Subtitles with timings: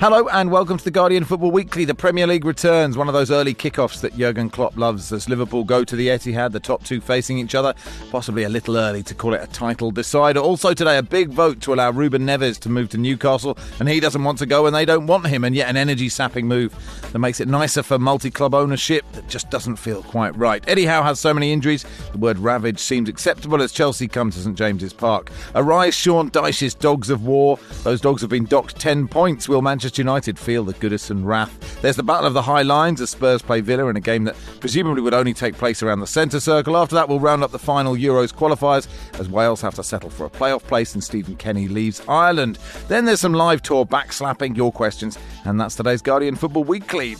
[0.00, 1.84] Hello and welcome to the Guardian Football Weekly.
[1.84, 5.62] The Premier League returns, one of those early kickoffs that Jurgen Klopp loves as Liverpool
[5.62, 7.74] go to the Etihad, the top two facing each other.
[8.10, 10.40] Possibly a little early to call it a title decider.
[10.40, 14.00] Also today, a big vote to allow Ruben Neves to move to Newcastle, and he
[14.00, 16.74] doesn't want to go and they don't want him, and yet an energy sapping move
[17.12, 20.64] that makes it nicer for multi club ownership that just doesn't feel quite right.
[20.66, 24.38] Eddie Howe has so many injuries, the word ravage seems acceptable as Chelsea come to
[24.38, 25.30] St James's Park.
[25.54, 27.58] Arise Sean Dyche's Dogs of War.
[27.82, 29.46] Those dogs have been docked 10 points.
[29.46, 31.80] Will Manchester United feel the Goodison wrath?
[31.82, 34.36] There's the Battle of the High Lines as Spurs play Villa in a game that
[34.60, 36.76] presumably would only take place around the centre circle.
[36.76, 40.26] After that, we'll round up the final Euros qualifiers as Wales have to settle for
[40.26, 42.58] a playoff place and Stephen Kenny leaves Ireland.
[42.88, 47.16] Then there's some live tour backslapping, your questions, and that's today's Guardian Football Weekly.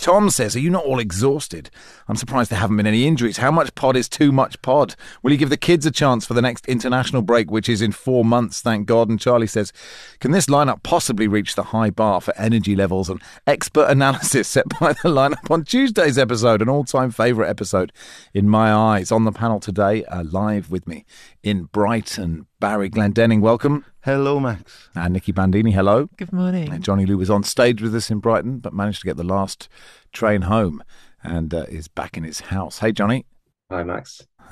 [0.00, 1.70] Tom says, Are you not all exhausted?
[2.08, 3.36] I'm surprised there haven't been any injuries.
[3.36, 4.96] How much pod is too much pod?
[5.22, 7.92] Will you give the kids a chance for the next international break, which is in
[7.92, 9.10] four months, thank God?
[9.10, 9.72] And Charlie says,
[10.18, 14.68] Can this lineup possibly reach the high bar for energy levels and expert analysis set
[14.80, 16.62] by the lineup on Tuesday's episode?
[16.62, 17.92] An all time favourite episode
[18.32, 19.12] in my eyes.
[19.12, 21.04] On the panel today, uh, live with me
[21.42, 23.84] in Brighton, Barry Glendenning, welcome.
[24.02, 24.88] Hello, Max.
[24.94, 26.08] And Nicky Bandini, hello.
[26.16, 26.72] Good morning.
[26.72, 29.24] And Johnny Liew was on stage with us in Brighton, but managed to get the
[29.24, 29.68] last
[30.12, 30.82] train home
[31.22, 32.78] and uh, is back in his house.
[32.78, 33.26] Hey, Johnny.
[33.70, 34.26] Hi, Max.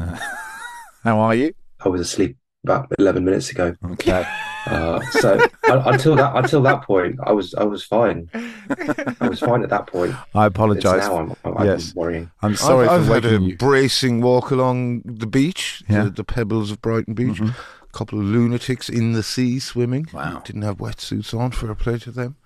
[1.02, 1.54] How are you?
[1.84, 3.74] I was asleep about eleven minutes ago.
[3.92, 4.26] Okay.
[4.66, 8.28] Uh, so uh, until that until that point, I was I was fine.
[9.20, 10.14] I was fine at that point.
[10.34, 11.06] I It's apologise.
[11.06, 11.94] now I'm, I'm Yes.
[11.94, 12.30] worrying.
[12.42, 13.56] I'm sorry I've, for I've had a you.
[13.56, 16.04] bracing walk along the beach, Yeah.
[16.04, 17.38] the, the pebbles of Brighton Beach.
[17.40, 17.54] Mhm.
[17.98, 20.06] Couple of lunatics in the sea swimming.
[20.12, 20.40] Wow.
[20.44, 22.36] Didn't have wetsuits on for a play to them.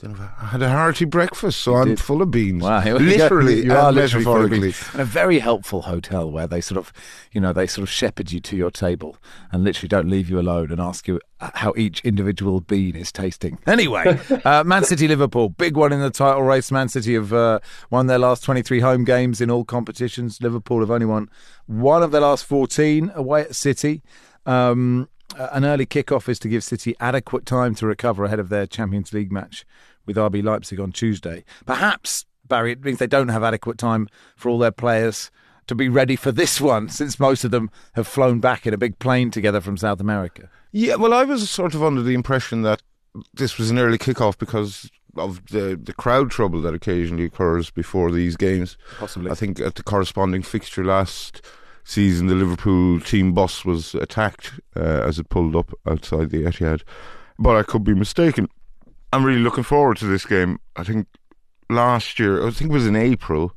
[0.00, 2.00] Then I had a hearty breakfast, so You I'm did.
[2.00, 2.62] full of beans.
[2.62, 4.68] Wow, literally, you are literally full of metaphorically.
[4.68, 4.88] beans.
[4.92, 6.94] And a very helpful hotel where they sort of,
[7.30, 9.18] you know, they sort of shepherd you to your table
[9.52, 13.58] and literally don't leave you alone and ask you how each individual bean is tasting.
[13.66, 16.72] Anyway, uh, Man City Liverpool, big one in the title race.
[16.72, 17.60] Man City have uh,
[17.90, 20.40] won their last 23 home games in all competitions.
[20.40, 21.28] Liverpool have only won
[21.66, 24.02] one of their last 14 away at City.
[24.44, 28.38] Um, uh, Uh, an early kickoff is to give City adequate time to recover ahead
[28.38, 29.64] of their Champions League match
[30.06, 31.44] with RB Leipzig on Tuesday.
[31.64, 35.30] Perhaps, Barry, it means they don't have adequate time for all their players
[35.68, 38.78] to be ready for this one, since most of them have flown back in a
[38.78, 40.50] big plane together from South America.
[40.72, 42.82] Yeah, well, I was sort of under the impression that
[43.34, 48.10] this was an early kickoff because of the the crowd trouble that occasionally occurs before
[48.10, 48.78] these games.
[48.98, 49.30] Possibly.
[49.30, 51.42] I think at the corresponding fixture last
[51.84, 56.82] season, the Liverpool team bus was attacked uh, as it pulled up outside the Etihad.
[57.38, 58.48] But I could be mistaken.
[59.12, 60.58] I'm really looking forward to this game.
[60.76, 61.06] I think
[61.68, 63.52] last year, I think it was in April,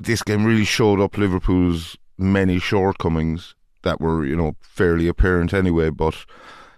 [0.00, 5.90] this game really showed up Liverpool's many shortcomings that were, you know, fairly apparent anyway.
[5.90, 6.14] But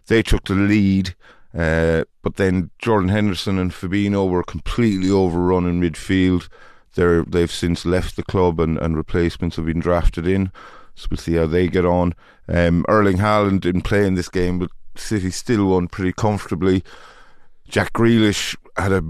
[0.07, 1.15] they took the lead.
[1.57, 6.49] Uh, but then Jordan Henderson and Fabinho were completely overrun in midfield.
[6.95, 10.51] They're, they've since left the club and, and replacements have been drafted in.
[10.95, 12.15] So we'll see how they get on.
[12.49, 16.83] Um, Erling Haaland didn't play in this game, but City still won pretty comfortably.
[17.69, 19.05] Jack Grealish had a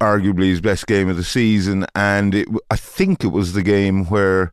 [0.00, 4.06] arguably his best game of the season, and it, I think it was the game
[4.06, 4.52] where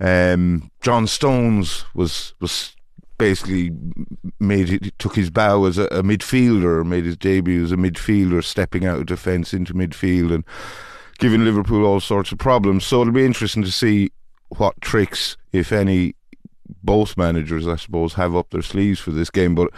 [0.00, 2.74] um, John Stones was was
[3.18, 3.70] basically
[4.40, 8.42] made it took his bow as a, a midfielder, made his debut as a midfielder,
[8.42, 10.44] stepping out of defence into midfield and
[11.20, 12.84] giving Liverpool all sorts of problems.
[12.84, 14.10] So it'll be interesting to see
[14.56, 16.14] what tricks, if any,
[16.82, 19.54] both managers, I suppose, have up their sleeves for this game.
[19.54, 19.70] But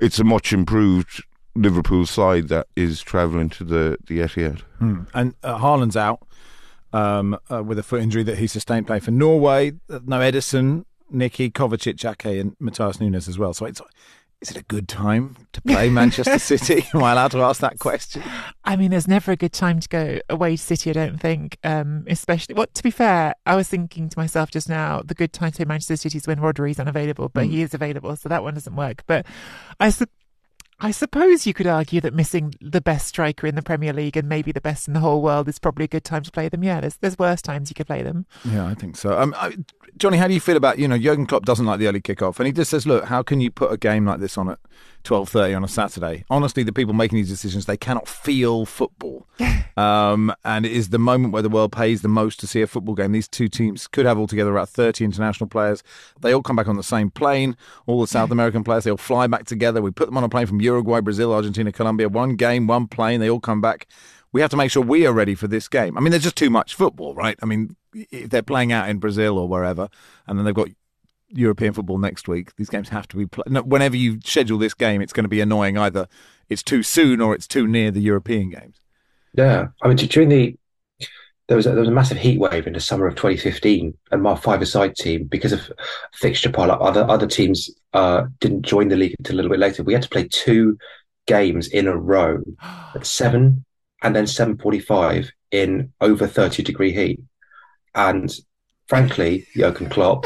[0.00, 4.60] it's a much improved Liverpool side that is travelling to the the Etihad.
[4.78, 5.04] Hmm.
[5.14, 6.26] And uh, Haaland's out
[6.92, 9.72] um, uh, with a foot injury that he sustained playing for Norway.
[9.88, 13.54] Uh, No Edison, Nicky, Kovacic, Ake, and Matheus Nunes as well.
[13.54, 13.80] So it's,
[14.42, 16.86] is it a good time to play Manchester City?
[16.92, 18.22] Am I allowed to ask that question?
[18.64, 21.56] I mean, there's never a good time to go away to City, I don't think.
[21.64, 25.32] Um, especially, well, to be fair, I was thinking to myself just now, the good
[25.32, 27.50] time to play Manchester City is when Rodri's unavailable, but Mm.
[27.50, 29.02] he is available, so that one doesn't work.
[29.06, 29.24] But
[29.80, 29.90] I,
[30.78, 34.28] I suppose you could argue that missing the best striker in the Premier League and
[34.28, 36.62] maybe the best in the whole world is probably a good time to play them.
[36.62, 38.26] Yeah, there's there's worse times you could play them.
[38.44, 39.18] Yeah, I think so.
[39.18, 39.56] Um, I,
[39.96, 42.38] Johnny, how do you feel about you know Jurgen Klopp doesn't like the early kickoff,
[42.38, 44.58] and he just says, look, how can you put a game like this on at
[45.06, 46.24] twelve thirty on a Saturday.
[46.28, 49.26] Honestly, the people making these decisions they cannot feel football,
[49.76, 52.66] um, and it is the moment where the world pays the most to see a
[52.66, 53.12] football game.
[53.12, 55.82] These two teams could have altogether about thirty international players.
[56.20, 57.56] They all come back on the same plane.
[57.86, 59.80] All the South American players they all fly back together.
[59.80, 62.08] We put them on a plane from Uruguay, Brazil, Argentina, Colombia.
[62.08, 63.20] One game, one plane.
[63.20, 63.86] They all come back.
[64.32, 65.96] We have to make sure we are ready for this game.
[65.96, 67.38] I mean, there's just too much football, right?
[67.42, 69.88] I mean, if they're playing out in Brazil or wherever,
[70.26, 70.68] and then they've got
[71.28, 72.54] European football next week.
[72.56, 73.50] These games have to be played.
[73.50, 75.76] No, whenever you schedule this game, it's going to be annoying.
[75.78, 76.08] Either
[76.48, 78.80] it's too soon or it's too near the European games.
[79.34, 80.56] Yeah, I mean during the
[81.48, 84.22] there was a, there was a massive heat wave in the summer of 2015, and
[84.22, 85.70] my five-a-side team because of
[86.12, 89.82] fixture pile-up, other other teams uh, didn't join the league until a little bit later.
[89.82, 90.76] We had to play two
[91.26, 92.42] games in a row
[92.94, 93.64] at seven
[94.02, 97.20] and then 7:45 in over 30 degree heat,
[97.94, 98.34] and
[98.88, 100.24] frankly, Jurgen Klopp,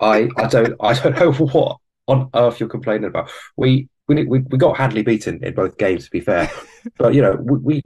[0.00, 3.30] I, I don't I don't know what on earth you're complaining about.
[3.56, 6.50] We we we, we got handily beaten in both games, to be fair,
[6.96, 7.82] but you know we, we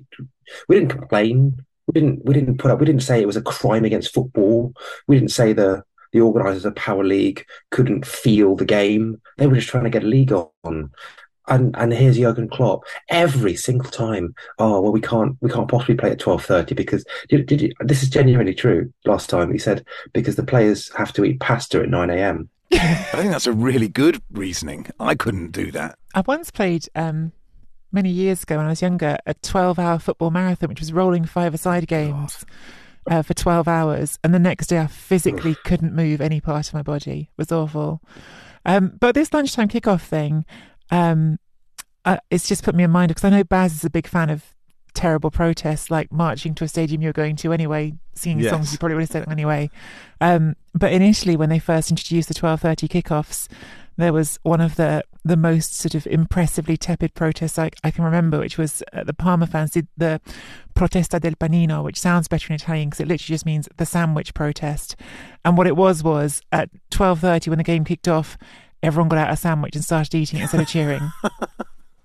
[0.68, 1.64] we didn't complain.
[1.86, 2.78] We didn't we didn't put up.
[2.78, 4.72] We didn't say it was a crime against football.
[5.08, 5.82] We didn't say the
[6.12, 9.20] the organisers of Power League couldn't feel the game.
[9.38, 10.90] They were just trying to get a league on
[11.48, 14.34] and and here's Jurgen Klopp every single time.
[14.58, 17.72] Oh well, we can't we can't possibly play at twelve thirty because did, did you,
[17.80, 18.92] this is genuinely true.
[19.04, 22.48] Last time he said because the players have to eat pasta at nine a.m.
[22.72, 24.86] I think that's a really good reasoning.
[24.98, 25.98] I couldn't do that.
[26.14, 27.32] I once played um,
[27.90, 31.86] many years ago when I was younger a twelve-hour football marathon, which was rolling five-a-side
[31.86, 32.44] games.
[33.10, 36.74] Uh, for 12 hours and the next day I physically couldn't move any part of
[36.74, 38.00] my body it was awful
[38.64, 40.44] um, but this lunchtime kickoff thing
[40.92, 41.38] um,
[42.04, 44.30] uh, it's just put me in mind because I know Baz is a big fan
[44.30, 44.44] of
[44.94, 48.50] terrible protests, like marching to a stadium you're going to anyway, singing Yes.
[48.50, 49.70] songs you probably would have said anyway.
[50.20, 53.48] Um, but initially, when they first introduced the 12:30 kickoffs,
[53.96, 58.04] there was one of the the most sort of impressively tepid protests I, I can
[58.04, 60.20] remember, which was uh, the Parma fans did the
[60.74, 64.34] Protesta del Panino, which sounds better in Italian because it literally just means the sandwich
[64.34, 64.96] protest.
[65.44, 68.36] And what it was was at 12:30 when the game kicked off,
[68.82, 71.12] everyone got out a sandwich and started eating it instead of cheering.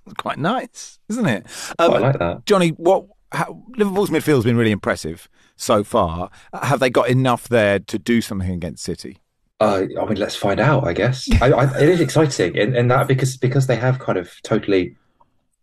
[0.07, 1.45] It's quite nice, isn't it?
[1.77, 2.45] Um, I like that.
[2.45, 5.27] Johnny, what how, Liverpool's midfield has been really impressive
[5.57, 6.29] so far.
[6.53, 9.17] Have they got enough there to do something against City?
[9.59, 10.87] Uh, I mean, let's find out.
[10.87, 14.17] I guess I, I, it is exciting, in, in that because because they have kind
[14.17, 14.95] of totally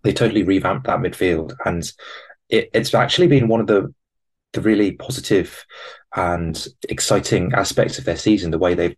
[0.02, 1.90] they totally revamped that midfield, and
[2.50, 3.92] it, it's actually been one of the
[4.52, 5.64] the really positive
[6.14, 8.50] and exciting aspects of their season.
[8.50, 8.96] The way they've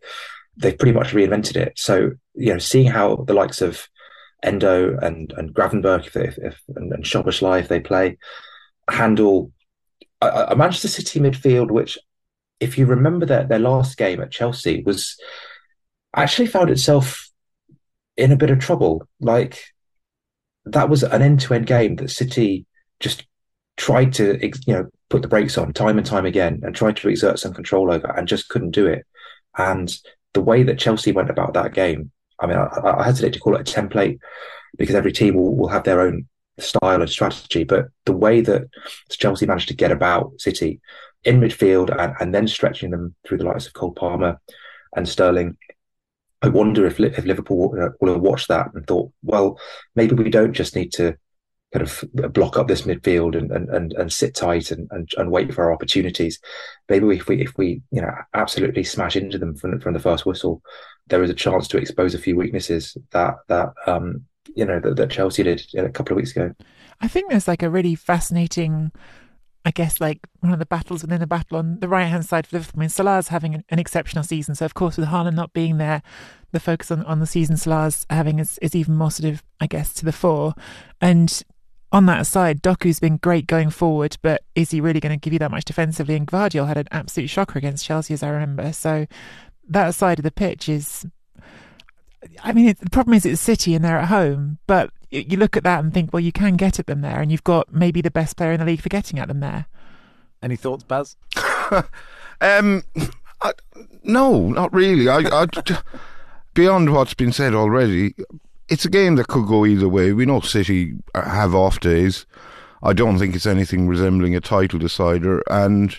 [0.57, 1.73] they've pretty much reinvented it.
[1.77, 3.89] So you know, seeing how the likes of
[4.43, 8.19] Endo and and Gravenberch, if, if, and, and if they play,
[8.89, 9.53] handle
[10.21, 11.99] a, a Manchester City midfield, which
[12.61, 15.17] if you remember their, their last game at Chelsea was
[16.15, 17.31] actually found itself
[18.17, 19.07] in a bit of trouble.
[19.21, 19.63] Like
[20.65, 22.67] that was an end to end game that City
[23.01, 23.27] just
[23.77, 27.09] tried to, you know, put the brakes on time and time again and tried to
[27.09, 29.07] exert some control over and just couldn't do it.
[29.57, 29.95] And
[30.37, 32.69] the way that Chelsea went about that game, I mean, I,
[32.99, 34.19] I hesitate to call it a template
[34.77, 36.29] because every team will, will have their own
[36.59, 38.65] style and strategy, but the way that
[39.09, 40.81] Chelsea managed to get about City
[41.25, 44.39] in midfield and, and then stretching them through the likes of Cole Palmer
[44.95, 45.57] and Sterling.
[46.43, 49.59] I wonder if, if Liverpool uh, will have watched that and thought, well,
[49.95, 51.17] maybe we don't just need to
[51.77, 55.31] kind of block up this midfield and and, and, and sit tight and, and, and
[55.31, 56.39] wait for our opportunities.
[56.89, 60.27] Maybe if we if we you know absolutely smash into them from from the first
[60.27, 60.63] whistle,
[61.09, 64.25] there is a chance to expose a few weaknesses that that um
[64.55, 66.55] you know that, that Chelsea did a couple of weeks ago.
[67.01, 68.91] I think there's like a really fascinating,
[69.65, 72.47] I guess, like one of the battles within the battle on the right hand side
[72.47, 72.81] for Liverpool.
[72.81, 74.55] I mean, Salah's having an, an exceptional season.
[74.55, 76.03] So, of course, with Haaland not being there,
[76.53, 79.67] the focus on, on the season Salah's having is, is even more sort of, I
[79.67, 80.55] guess, to the fore.
[81.03, 81.43] And
[81.93, 85.33] on that side, Doku's been great going forward, but is he really going to give
[85.33, 86.17] you that much defensively?
[86.17, 88.73] And Gvardiol had an absolute shocker against Chelsea, as I remember.
[88.73, 89.07] So,
[89.69, 91.07] that side of the pitch is.
[92.43, 95.57] I mean, it, the problem is it's City and they're at home, but you look
[95.57, 98.01] at that and think, well, you can get at them there, and you've got maybe
[98.01, 99.67] the best player in the league for getting at them there.
[100.43, 101.17] Any thoughts, Baz?
[102.41, 102.83] Um,
[103.41, 103.53] I,
[104.03, 105.09] no, not really.
[105.09, 105.47] I, I,
[106.55, 108.15] beyond what's been said already,
[108.69, 110.13] it's a game that could go either way.
[110.13, 112.27] We know City have off days.
[112.83, 115.43] I don't think it's anything resembling a title decider.
[115.49, 115.97] And,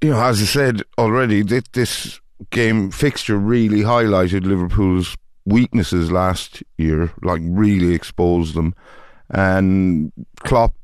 [0.00, 7.12] you know, as I said already, this, game fixture really highlighted Liverpool's weaknesses last year,
[7.22, 8.74] like really exposed them.
[9.30, 10.74] And Klopp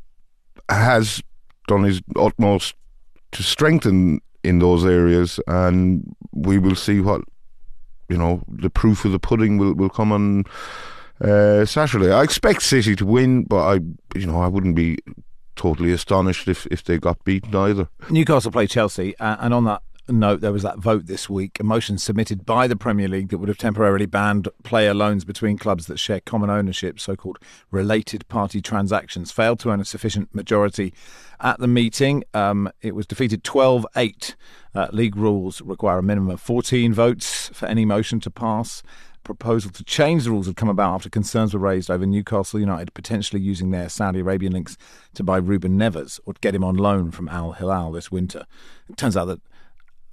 [0.68, 1.22] has
[1.66, 2.74] done his utmost
[3.32, 7.22] to strengthen in those areas, and we will see what
[8.10, 8.42] you know.
[8.48, 10.44] The proof of the pudding will will come on
[11.20, 12.10] uh, Saturday.
[12.12, 13.74] I expect City to win, but I,
[14.18, 14.98] you know, I wouldn't be
[15.56, 17.88] totally astonished if, if they got beaten either.
[18.08, 21.64] Newcastle play Chelsea, uh, and on that note, there was that vote this week, a
[21.64, 25.86] motion submitted by the Premier League that would have temporarily banned player loans between clubs
[25.86, 27.38] that share common ownership, so called
[27.70, 30.92] related party transactions, failed to earn a sufficient majority
[31.40, 32.24] at the meeting.
[32.34, 34.36] Um, it was defeated 12 8.
[34.72, 38.82] Uh, league rules require a minimum of 14 votes for any motion to pass
[39.22, 42.92] proposal to change the rules had come about after concerns were raised over Newcastle United
[42.94, 44.76] potentially using their Saudi Arabian links
[45.14, 48.46] to buy Ruben Neves or get him on loan from Al Hilal this winter.
[48.88, 49.40] It turns out that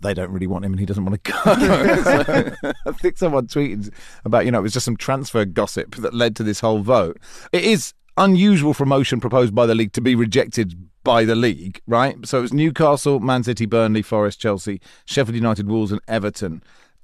[0.02, 1.44] they don't really want him and he doesn't want to go.
[2.64, 3.92] so, I think someone tweeted
[4.26, 7.18] about, you know, it was just some transfer gossip that led to this whole vote.
[7.52, 11.36] It is unusual for a motion proposed by the league to be rejected by the
[11.36, 12.16] league, right?
[12.28, 16.62] So it was Newcastle, Man City, Burnley, Forest, Chelsea, Sheffield United, Wolves, and Everton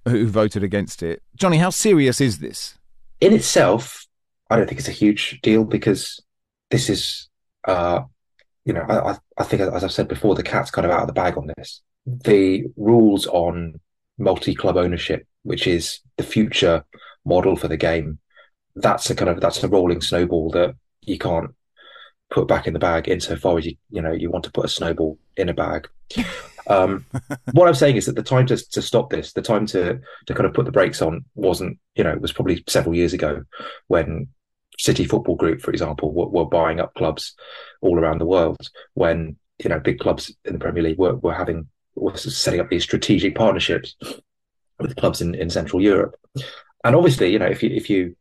[0.08, 1.22] who voted against it.
[1.36, 2.78] Johnny, how serious is this?
[3.22, 4.06] In itself,
[4.50, 6.22] I don't think it's a huge deal because
[6.70, 7.30] this is,
[7.68, 8.02] uh,
[8.66, 11.08] you know, I, I think, as I've said before, the cat's kind of out of
[11.08, 13.80] the bag on this the rules on
[14.18, 16.86] multi club ownership, which is the future
[17.26, 18.20] model for the game,
[18.76, 21.52] that's a kind of that's a rolling snowball that you can't
[22.30, 24.70] put back in the bag insofar as you you know you want to put a
[24.70, 25.88] snowball in a bag.
[26.68, 27.06] Um,
[27.52, 30.34] what I'm saying is that the time to to stop this, the time to to
[30.34, 33.44] kind of put the brakes on, wasn't you know it was probably several years ago
[33.88, 34.28] when
[34.80, 37.36] City Football Group, for example, were, were buying up clubs
[37.82, 38.70] all around the world.
[38.94, 42.70] When you know big clubs in the Premier League were were having was setting up
[42.70, 43.96] these strategic partnerships
[44.80, 46.16] with clubs in, in Central Europe.
[46.84, 48.16] And obviously, you know, if you if you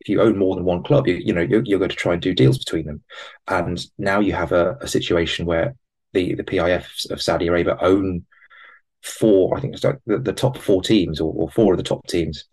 [0.00, 2.12] if you own more than one club, you, you know, you're, you're, going to try
[2.12, 3.02] and do deals between them.
[3.48, 5.74] And now you have a, a situation where
[6.12, 8.26] the the PIF of Saudi Arabia own
[9.02, 11.84] four, I think it's like the, the top four teams or, or, four of the
[11.84, 12.44] top teams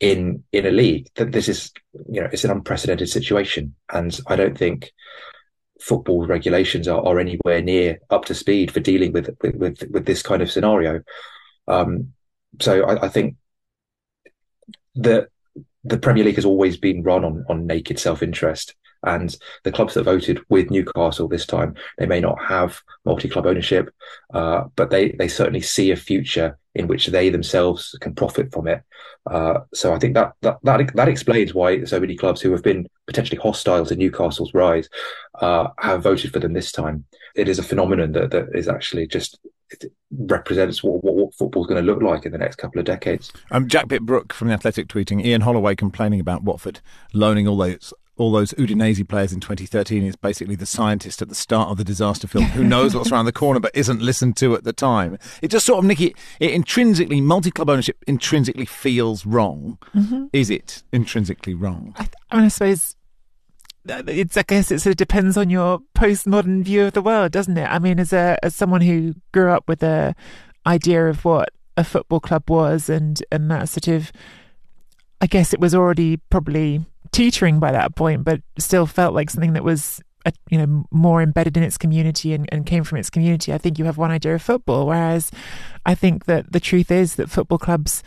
[0.00, 1.08] in in a league.
[1.16, 1.72] That this is,
[2.08, 4.92] you know, it's an unprecedented situation, and I don't think
[5.82, 10.06] football regulations are, are anywhere near up to speed for dealing with with with, with
[10.06, 11.02] this kind of scenario.
[11.66, 12.12] Um,
[12.60, 13.36] so I, I, think
[14.96, 15.28] that
[15.84, 18.74] the Premier League has always been run on on naked self interest,
[19.04, 23.46] and the clubs that voted with Newcastle this time they may not have multi club
[23.46, 23.90] ownership,
[24.32, 28.66] uh, but they they certainly see a future in which they themselves can profit from
[28.66, 28.82] it.
[29.30, 32.62] Uh, so I think that, that that that explains why so many clubs who have
[32.62, 34.88] been potentially hostile to Newcastle's rise
[35.40, 37.04] uh, have voted for them this time.
[37.34, 39.38] It is a phenomenon that, that is actually just
[40.10, 43.32] represents what, what, what football's going to look like in the next couple of decades.
[43.50, 46.80] Um, Jack Pitt-Brooke from the Athletic tweeting Ian Holloway complaining about Watford
[47.12, 51.34] loaning all those all those Udinese players in 2013 is basically the scientist at the
[51.34, 54.54] start of the disaster film who knows what's around the corner but isn't listened to
[54.54, 55.18] at the time.
[55.40, 59.78] It just sort of, Nicky, it intrinsically, multi club ownership intrinsically feels wrong.
[59.94, 60.26] Mm-hmm.
[60.32, 61.94] Is it intrinsically wrong?
[61.96, 62.96] I, th- I, mean, I suppose
[63.86, 67.56] it's I guess it sort of depends on your postmodern view of the world, doesn't
[67.56, 67.66] it?
[67.66, 70.14] I mean, as a as someone who grew up with a
[70.66, 74.12] idea of what a football club was and and that sort of
[75.20, 79.52] I guess it was already probably teetering by that point, but still felt like something
[79.52, 83.10] that was a, you know more embedded in its community and, and came from its
[83.10, 83.52] community.
[83.52, 85.30] I think you have one idea of football, whereas
[85.84, 88.02] I think that the truth is that football clubs,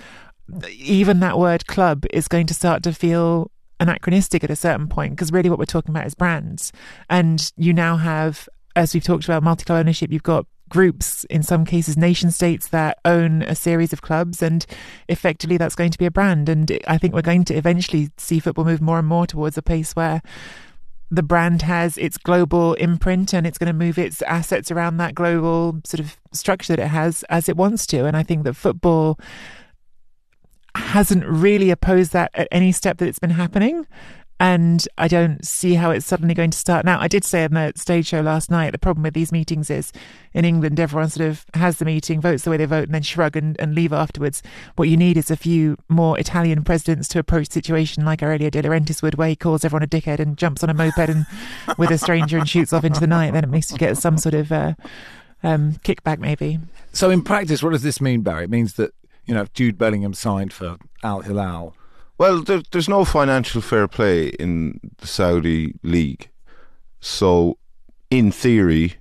[0.78, 5.14] even that word club, is going to start to feel anachronistic at a certain point
[5.14, 6.72] because really what we're talking about is brands,
[7.10, 8.50] and you now have.
[8.78, 10.46] As we've talked about multi ownership, you've got
[10.76, 14.66] groups, in some cases nation states, that own a series of clubs, and
[15.08, 16.50] effectively that's going to be a brand.
[16.50, 19.62] And I think we're going to eventually see football move more and more towards a
[19.62, 20.22] place where
[21.10, 25.16] the brand has its global imprint and it's going to move its assets around that
[25.16, 28.04] global sort of structure that it has as it wants to.
[28.04, 29.18] And I think that football
[30.76, 33.88] hasn't really opposed that at any step that it's been happening
[34.40, 37.00] and I don't see how it's suddenly going to start now.
[37.00, 39.94] I did say on the stage show last night the problem with these meetings is
[40.34, 43.02] in England everyone sort of has the meeting, votes the way they vote, and then
[43.02, 44.44] shrug and, and leave afterwards.
[44.76, 48.50] What you need is a few more Italian presidents to approach the situation like Aurelio
[48.50, 51.26] De Laurentiis would, where he calls everyone a dickhead and jumps on a moped and
[51.78, 53.32] with a stranger and shoots off into the night.
[53.32, 54.74] Then it makes you get some sort of uh,
[55.44, 56.60] um, kickback, maybe.
[56.92, 58.44] So in practice, what does this mean, Barry?
[58.44, 58.94] It means that
[59.26, 61.74] you know if Jude Bellingham signed for Al Hilal
[62.18, 66.30] well, there, there's no financial fair play in the Saudi league,
[67.00, 67.58] so
[68.10, 68.96] in theory,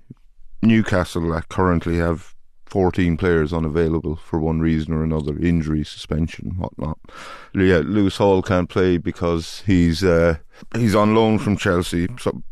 [0.63, 2.35] Newcastle currently have
[2.67, 6.99] 14 players unavailable for one reason or another, injury, suspension, whatnot.
[7.55, 10.39] Yeah, Lewis Hall can't play because he's uh,
[10.75, 12.09] he's on loan from Chelsea.
[12.19, 12.43] So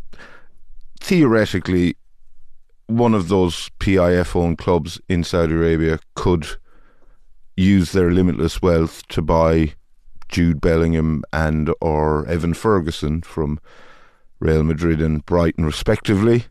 [1.00, 1.97] theoretically,
[2.87, 6.47] one of those PIF-owned clubs in Saudi Arabia could
[7.57, 9.75] use their limitless wealth to buy
[10.33, 13.61] Jude Bellingham and or Evan Ferguson from
[14.41, 16.47] Real Madrid and Brighton respectively,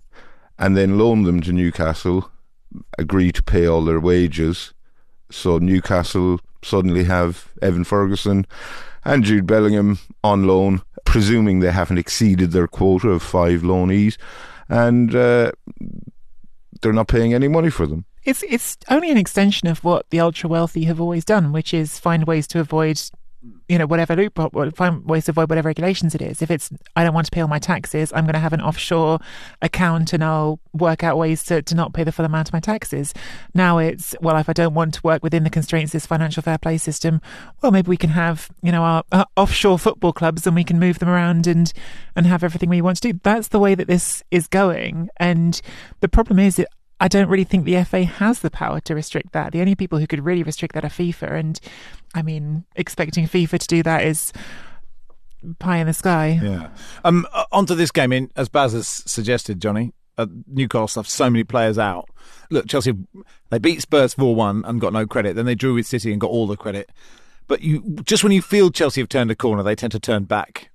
[0.57, 2.31] and then loan them to Newcastle,
[2.97, 4.73] agree to pay all their wages,
[5.29, 8.45] so Newcastle suddenly have Evan Ferguson
[9.03, 14.17] and Jude Bellingham on loan, presuming they haven't exceeded their quota of five loanees,
[14.69, 15.51] and uh,
[16.81, 18.05] they're not paying any money for them.
[18.23, 21.97] It's it's only an extension of what the ultra wealthy have always done, which is
[21.97, 23.01] find ways to avoid,
[23.71, 26.41] you know, whatever loophole, find ways to avoid whatever regulations it is.
[26.41, 28.59] If it's I don't want to pay all my taxes, I'm going to have an
[28.59, 29.19] offshore
[29.61, 32.59] account and I'll work out ways to, to not pay the full amount of my
[32.59, 33.13] taxes.
[33.53, 36.43] Now it's well, if I don't want to work within the constraints of this financial
[36.43, 37.21] fair play system,
[37.61, 40.77] well, maybe we can have you know our, our offshore football clubs and we can
[40.77, 41.71] move them around and
[42.17, 43.19] and have everything we want to do.
[43.23, 45.61] That's the way that this is going, and
[46.01, 46.67] the problem is it
[47.01, 49.53] I don't really think the FA has the power to restrict that.
[49.53, 51.31] The only people who could really restrict that are FIFA.
[51.31, 51.59] And
[52.13, 54.33] I mean, expecting FIFA to do that is
[55.59, 56.39] pie in the sky.
[56.41, 56.69] Yeah.
[57.03, 61.43] Um, onto this game, in as Baz has suggested, Johnny, uh, Newcastle have so many
[61.43, 62.09] players out.
[62.49, 62.93] Look, Chelsea,
[63.49, 65.35] they beat Spurs 4 1 and got no credit.
[65.35, 66.89] Then they drew with City and got all the credit.
[67.47, 70.23] But you just when you feel Chelsea have turned a corner, they tend to turn
[70.25, 70.69] back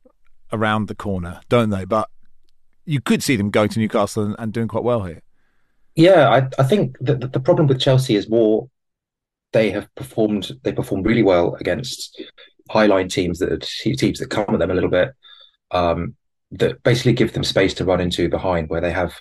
[0.53, 1.85] around the corner, don't they?
[1.85, 2.11] But
[2.85, 5.23] you could see them going to Newcastle and, and doing quite well here.
[5.95, 8.69] Yeah, I, I think that the problem with Chelsea is more
[9.53, 12.21] they have performed they performed really well against
[12.71, 13.63] highline teams that
[13.97, 15.13] teams that come at them a little bit
[15.71, 16.15] um,
[16.51, 19.15] that basically give them space to run into behind where they have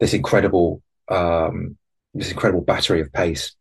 [0.00, 1.76] this incredible um,
[2.14, 3.54] this incredible battery of pace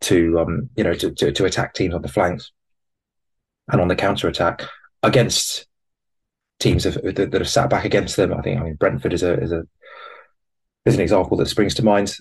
[0.00, 2.52] to um, you know to, to, to attack teams on the flanks
[3.70, 4.62] and on the counter attack
[5.02, 5.66] against
[6.58, 8.32] teams that, that have sat back against them.
[8.32, 9.64] I think I mean Brentford is a is a
[10.84, 12.14] is an example that springs to mind.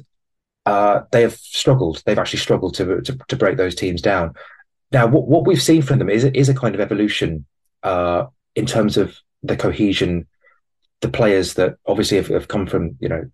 [0.65, 2.01] Uh, they have struggled.
[2.05, 4.33] They've actually struggled to, to, to break those teams down.
[4.91, 7.45] Now, what, what we've seen from them is is a kind of evolution
[7.83, 10.27] uh, in terms of the cohesion.
[11.01, 13.29] The players that obviously have, have come from you know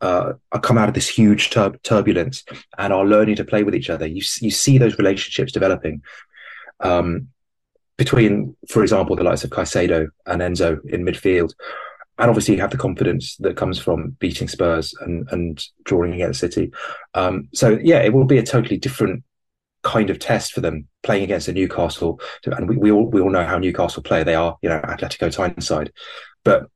[0.00, 2.44] uh, come out of this huge tur- turbulence
[2.78, 4.06] and are learning to play with each other.
[4.06, 6.02] You you see those relationships developing
[6.80, 7.28] um,
[7.96, 11.54] between, for example, the likes of Caicedo and Enzo in midfield,
[12.18, 16.40] and obviously you have the confidence that comes from beating Spurs and, and drawing against
[16.40, 16.72] City.
[17.14, 19.22] Um, so yeah, it will be a totally different
[19.82, 22.20] kind of test for them playing against a Newcastle.
[22.44, 24.22] And we, we all we all know how Newcastle play.
[24.24, 25.92] They are you know Atletico Tyneside,
[26.44, 26.70] but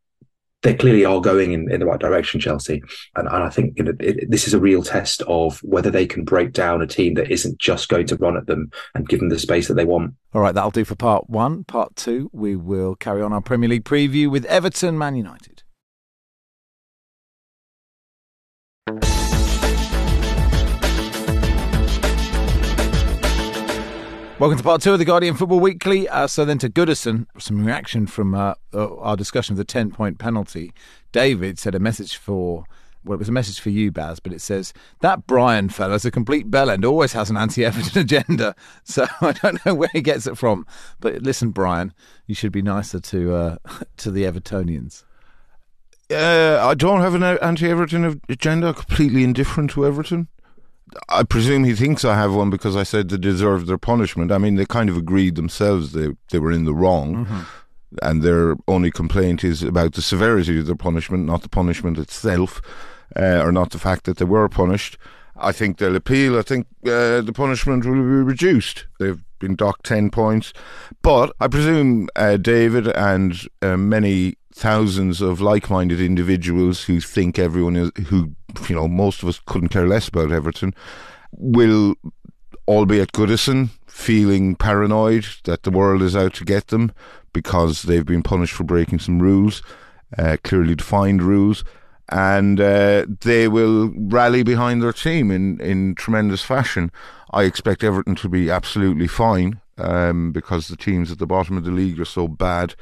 [0.62, 2.82] they clearly are going in, in the right direction, Chelsea.
[3.16, 6.06] And, and I think you know, it, this is a real test of whether they
[6.06, 9.20] can break down a team that isn't just going to run at them and give
[9.20, 10.14] them the space that they want.
[10.34, 11.64] All right, that'll do for part one.
[11.64, 15.62] Part two, we will carry on our Premier League preview with Everton Man United.
[24.40, 26.08] Welcome to part two of the Guardian Football Weekly.
[26.08, 29.90] Uh, so then to Goodison, some reaction from uh, uh our discussion of the 10
[29.90, 30.72] point penalty.
[31.12, 32.64] David said a message for,
[33.04, 36.10] well, it was a message for you, Baz, but it says, that Brian fella's a
[36.10, 38.54] complete bellend, always has an anti Everton agenda.
[38.82, 40.64] So I don't know where he gets it from.
[41.00, 41.92] But listen, Brian,
[42.26, 43.56] you should be nicer to, uh,
[43.98, 45.04] to the Evertonians.
[46.10, 50.28] Uh, I don't have an anti Everton agenda, completely indifferent to Everton.
[51.08, 54.32] I presume he thinks I have one because I said they deserved their punishment.
[54.32, 57.40] I mean, they kind of agreed themselves they they were in the wrong, mm-hmm.
[58.02, 62.60] and their only complaint is about the severity of their punishment, not the punishment itself,
[63.16, 64.98] uh, or not the fact that they were punished.
[65.36, 66.38] I think they'll appeal.
[66.38, 68.86] I think uh, the punishment will be reduced.
[68.98, 70.52] They've been docked 10 points.
[71.02, 77.76] But I presume uh, David and uh, many thousands of like-minded individuals who think everyone
[77.76, 78.34] is who
[78.68, 80.74] you know most of us couldn't care less about Everton
[81.32, 81.94] will
[82.66, 86.92] all be at Goodison feeling paranoid that the world is out to get them
[87.32, 89.62] because they've been punished for breaking some rules,
[90.16, 91.64] uh, clearly defined rules,
[92.08, 96.90] and uh, they will rally behind their team in, in tremendous fashion.
[97.32, 101.64] I expect Everton to be absolutely fine um, because the teams at the bottom of
[101.64, 102.74] the league are so bad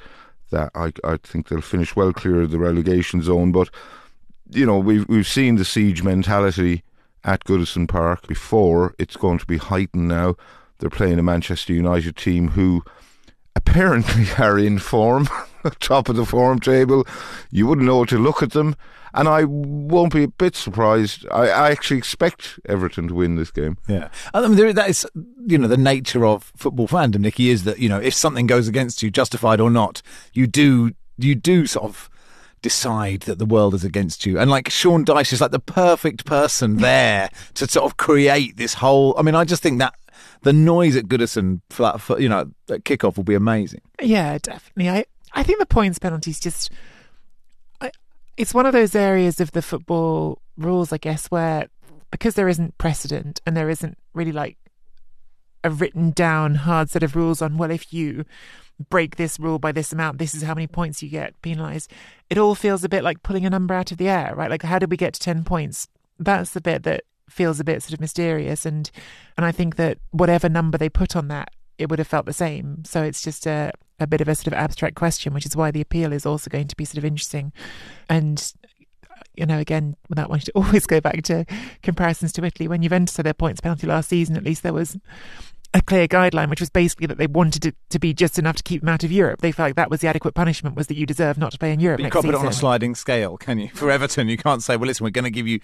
[0.51, 3.53] that I I think they'll finish well clear of the relegation zone.
[3.53, 3.71] But
[4.51, 6.83] you know we've we've seen the siege mentality
[7.25, 8.95] at Goodison Park before.
[8.99, 10.37] It's going to be heightened now.
[10.79, 12.85] They're playing a Manchester United team who
[13.57, 15.29] apparently are in form,
[15.81, 17.07] top of the form table.
[17.51, 18.77] You wouldn't know to look at them.
[19.15, 21.27] And I won't be a bit surprised.
[21.31, 23.79] I, I actually expect Everton to win this game.
[23.89, 24.09] Yeah.
[24.35, 25.07] I mean, there, that is,
[25.47, 28.69] you know, the nature of football fandom, Nicky, is that, you know, if something goes
[28.69, 32.11] against you, justified or not, you do, you do sort of
[32.61, 34.39] decide that the world is against you.
[34.39, 38.75] And like Sean Dyche is like the perfect person there to sort of create this
[38.75, 39.15] whole.
[39.17, 39.95] I mean, I just think that
[40.43, 43.81] the noise at Goodison for that, for, you know, at kickoff will be amazing.
[44.03, 44.91] Yeah, definitely.
[44.91, 46.75] I I think the points penalties just, I,
[48.39, 51.69] it's one of those areas of the football rules, I guess, where
[52.11, 54.57] because there isn't precedent and there isn't really like
[55.65, 58.25] a written down hard set of rules on well if you
[58.89, 61.93] break this rule by this amount this is how many points you get penalized
[62.31, 64.51] it all feels a bit like pulling a number out of the air right?
[64.51, 65.89] Like how did we get to 10 points?
[66.19, 68.91] That's the bit that feels a bit sort of mysterious and
[69.37, 72.33] and I think that whatever number they put on that it would have felt the
[72.33, 75.57] same so it's just a a bit of a sort of abstract question which is
[75.57, 77.53] why the appeal is also going to be sort of interesting
[78.09, 78.53] and
[79.39, 81.47] you know, again, without wanting to always go back to
[81.83, 84.99] comparisons to Italy, when Juventus had their points penalty last season, at least there was
[85.75, 88.63] a clear guideline, which was basically that they wanted it to be just enough to
[88.63, 89.41] keep them out of Europe.
[89.41, 91.73] They felt like that was the adequate punishment, was that you deserve not to play
[91.73, 91.99] in Europe.
[91.99, 93.69] But you can't put it on a sliding scale, can you?
[93.75, 95.61] For Everton, you can't say, well, listen, we're going to give you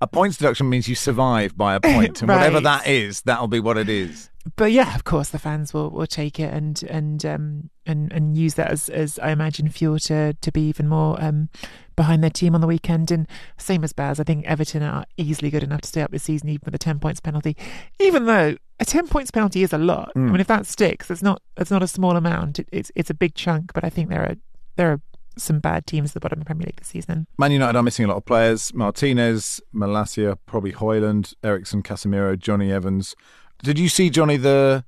[0.00, 3.60] a points deduction means you survive by a point, and whatever that is, that'll be
[3.60, 4.28] what it is.
[4.56, 8.36] But yeah, of course, the fans will, will take it and and um and and
[8.36, 11.48] use that as as I imagine fuel to to be even more um
[11.96, 13.10] behind their team on the weekend.
[13.10, 13.26] And
[13.56, 16.50] same as Baz, I think Everton are easily good enough to stay up this season,
[16.50, 17.56] even with a ten points penalty.
[17.98, 20.12] Even though a ten points penalty is a lot.
[20.14, 20.30] I Mm.
[20.32, 22.58] mean, if that sticks, it's not it's not a small amount.
[22.58, 23.72] It, it's it's a big chunk.
[23.72, 24.34] But I think there are
[24.76, 25.00] there are
[25.36, 27.26] some bad teams at the bottom of the Premier League this season.
[27.38, 28.72] Man United are missing a lot of players.
[28.72, 33.16] Martinez, Malacia, probably Hojlund, Eriksen, Casemiro, Jonny Evans.
[33.64, 34.84] Did you see Johnny the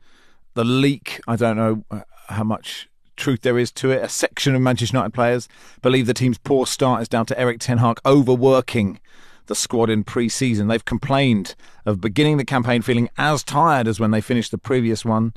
[0.52, 1.22] the leak?
[1.26, 4.04] I don't know uh, how much truth there is to it.
[4.04, 5.48] A section of Manchester United players
[5.80, 9.00] believe the team's poor start is down to Erik Ten Hag overworking
[9.46, 10.68] the squad in pre-season.
[10.68, 11.54] They've complained
[11.86, 15.32] of beginning the campaign feeling as tired as when they finished the previous one.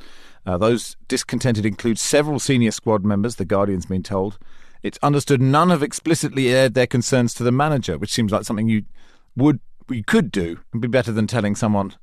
[0.46, 4.38] Uh, those discontented include several senior squad members, the Guardian's been told.
[4.84, 8.68] It's understood none have explicitly aired their concerns to the manager, which seems like something
[8.68, 8.84] you
[9.38, 11.94] would you could do and be better than telling someone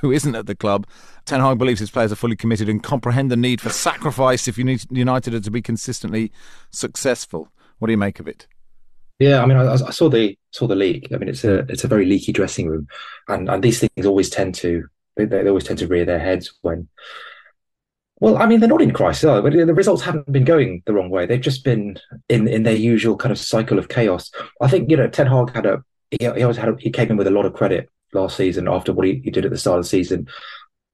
[0.00, 0.86] who isn't at the club.
[1.24, 4.58] Ten Hag believes his players are fully committed and comprehend the need for sacrifice if
[4.58, 6.32] you need United to be consistently
[6.70, 7.48] successful.
[7.78, 8.46] What do you make of it?
[9.18, 11.08] Yeah, I mean, I, I saw the saw the leak.
[11.12, 12.88] I mean, it's a it's a very leaky dressing room,
[13.28, 16.52] and and these things always tend to they, they always tend to rear their heads
[16.62, 16.88] when.
[18.18, 19.50] Well, I mean, they're not in crisis, are they?
[19.50, 21.26] But the results haven't been going the wrong way.
[21.26, 24.30] They've just been in in their usual kind of cycle of chaos.
[24.60, 27.10] I think you know Ten Hag had a he, he always had a, he came
[27.10, 29.58] in with a lot of credit last season after what he, he did at the
[29.58, 30.28] start of the season,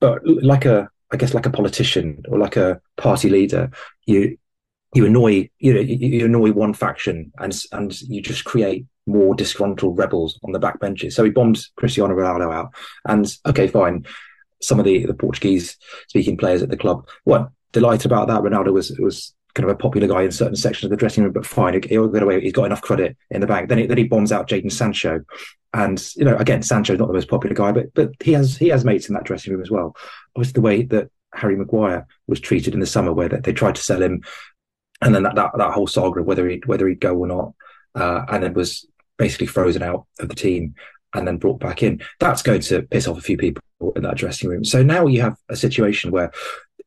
[0.01, 3.71] but like a I guess like a politician or like a party leader,
[4.07, 4.37] you
[4.95, 9.99] you annoy you know you, annoy one faction and and you just create more disgruntled
[9.99, 11.15] rebels on the back benches.
[11.15, 12.75] So he bombed Cristiano Ronaldo out,
[13.07, 14.07] and okay, fine.
[14.61, 15.77] Some of the the Portuguese
[16.09, 18.43] speaking players at the club weren't delighted about that.
[18.43, 21.33] Ronaldo was was kind of a popular guy in certain sections of the dressing room,
[21.33, 22.41] but fine, he'll get away.
[22.41, 23.69] He's got enough credit in the bank.
[23.69, 25.25] Then he, then he bombs out Jadon Sancho,
[25.75, 28.69] and you know again, Sancho's not the most popular guy, but but he has he
[28.69, 29.97] has mates in that dressing room as well.
[30.37, 33.75] Obviously, the way that Harry Maguire was treated in the summer, where they, they tried
[33.75, 34.23] to sell him
[35.01, 37.53] and then that, that, that whole saga of whether he'd whether he'd go or not,
[37.95, 40.75] uh, and then was basically frozen out of the team
[41.15, 42.01] and then brought back in.
[42.21, 43.63] That's going to piss off a few people
[43.97, 44.65] in that dressing room.
[44.65, 46.33] So now you have a situation where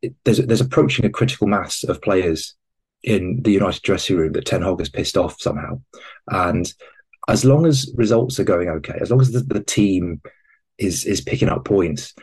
[0.02, 2.54] it, there's there's approaching a critical mass of players
[3.02, 5.80] in the United dressing room that Ten Hag has pissed off somehow,
[6.28, 6.72] and
[7.28, 10.20] as long as results are going okay, as long as the, the team
[10.78, 12.14] is is picking up points,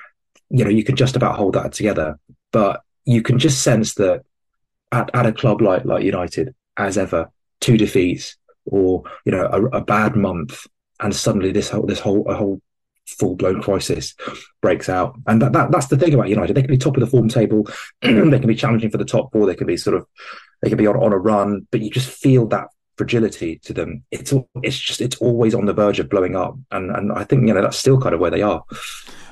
[0.50, 2.20] you know you can just about hold that together.
[2.52, 4.24] But you can just sense that
[4.92, 7.32] at, at a club like like United, as ever,
[7.62, 8.36] two defeats
[8.66, 10.68] or you know a, a bad month,
[11.00, 12.62] and suddenly this whole this whole a whole
[13.06, 14.14] full blown crisis
[14.62, 15.18] breaks out.
[15.26, 16.56] And that, that that's the thing about United.
[16.56, 17.68] They can be top of the form table,
[18.02, 20.06] they can be challenging for the top four, they can be sort of
[20.62, 22.68] they can be on, on a run, but you just feel that
[23.00, 24.04] fragility to them.
[24.12, 27.24] It's all, it's just it's always on the verge of blowing up, and and I
[27.24, 28.62] think you know that's still kind of where they are.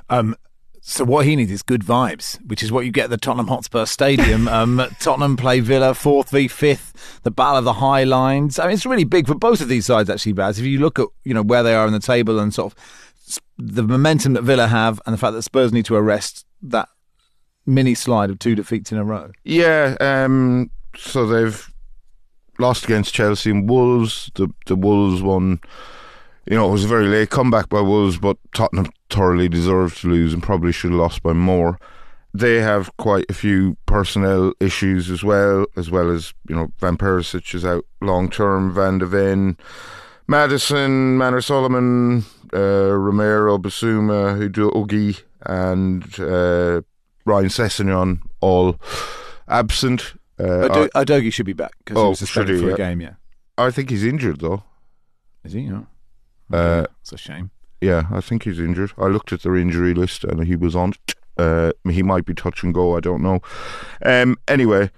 [0.09, 0.37] Um,
[0.79, 3.47] so what he needs is good vibes, which is what you get at the Tottenham
[3.47, 4.47] Hotspur Stadium.
[4.59, 8.57] um, Tottenham play Villa fourth v fifth, the battle of the high lines.
[8.57, 10.31] I mean, it's really big for both of these sides actually.
[10.31, 12.71] Baz, if you look at you know where they are in the table and sort
[12.71, 16.87] of the momentum that Villa have, and the fact that Spurs need to arrest that
[17.65, 19.29] mini slide of two defeats in a row.
[19.43, 21.69] Yeah, um, so they've
[22.59, 24.31] lost against Chelsea and Wolves.
[24.35, 25.59] The the Wolves one,
[26.45, 30.07] you know, it was a very late comeback by Wolves, but Tottenham thoroughly deserved to
[30.07, 31.79] lose and probably should have lost by more.
[32.33, 36.97] They have quite a few personnel issues as well, as well as you know Van
[36.97, 39.57] Perisic is out long term, Van de Ven,
[40.27, 46.81] Maddison, Manor Solomon, uh, Romero, Bissouma, Udogie, and uh,
[47.25, 48.77] Ryan Sessegnon all
[49.47, 50.13] absent.
[50.39, 52.61] Uh, Udogie should be back because he Oh, was suspended he?
[52.61, 53.01] for a game.
[53.01, 53.13] Yeah,
[53.57, 54.63] I, think he's injured though.
[55.43, 55.69] is he?
[55.71, 55.87] Oh.
[56.51, 57.49] Uh, It's a shame.
[57.81, 58.91] yeah, I think he's injured.
[58.97, 60.93] I looked at their injury list and he was on.
[61.37, 62.95] Uh, he might be touch and go.
[62.95, 63.41] I don't know.
[64.03, 64.91] Um, anyway,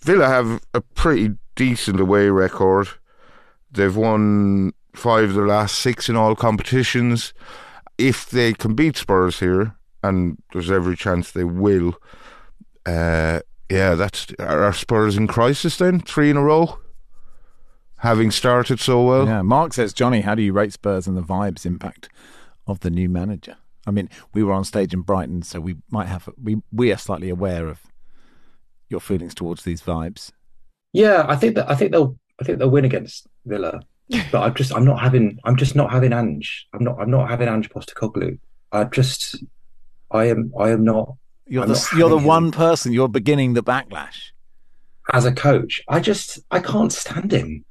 [0.00, 2.88] Villa have a pretty decent away record.
[3.70, 7.32] They've won five of their last six in all competitions.
[7.98, 11.94] If they can beat Spurs here, and there's every chance they will,
[12.86, 13.40] uh,
[13.72, 16.00] yeah, that's are Spurs in crisis then?
[16.00, 16.78] Three in a row,
[17.98, 19.26] having started so well.
[19.26, 22.08] Yeah, Mark says, Johnny, how do you rate Spurs and the vibes impact
[22.66, 23.56] of the new manager?
[23.86, 26.98] I mean, we were on stage in Brighton, so we might have we we are
[26.98, 27.80] slightly aware of
[28.88, 30.30] your feelings towards these vibes.
[30.92, 33.80] Yeah, I think that I think they'll I think they'll win against Villa,
[34.30, 36.66] but I'm just I'm not having I'm just not having Ange.
[36.74, 38.38] I'm not I'm not having Ange Postecoglou.
[38.70, 39.42] I just
[40.10, 41.14] I am I am not.
[41.52, 42.94] You're I'm the you're the one him person.
[42.94, 44.30] You're beginning the backlash.
[45.12, 45.82] as a coach.
[45.86, 47.66] I just I can't stand him.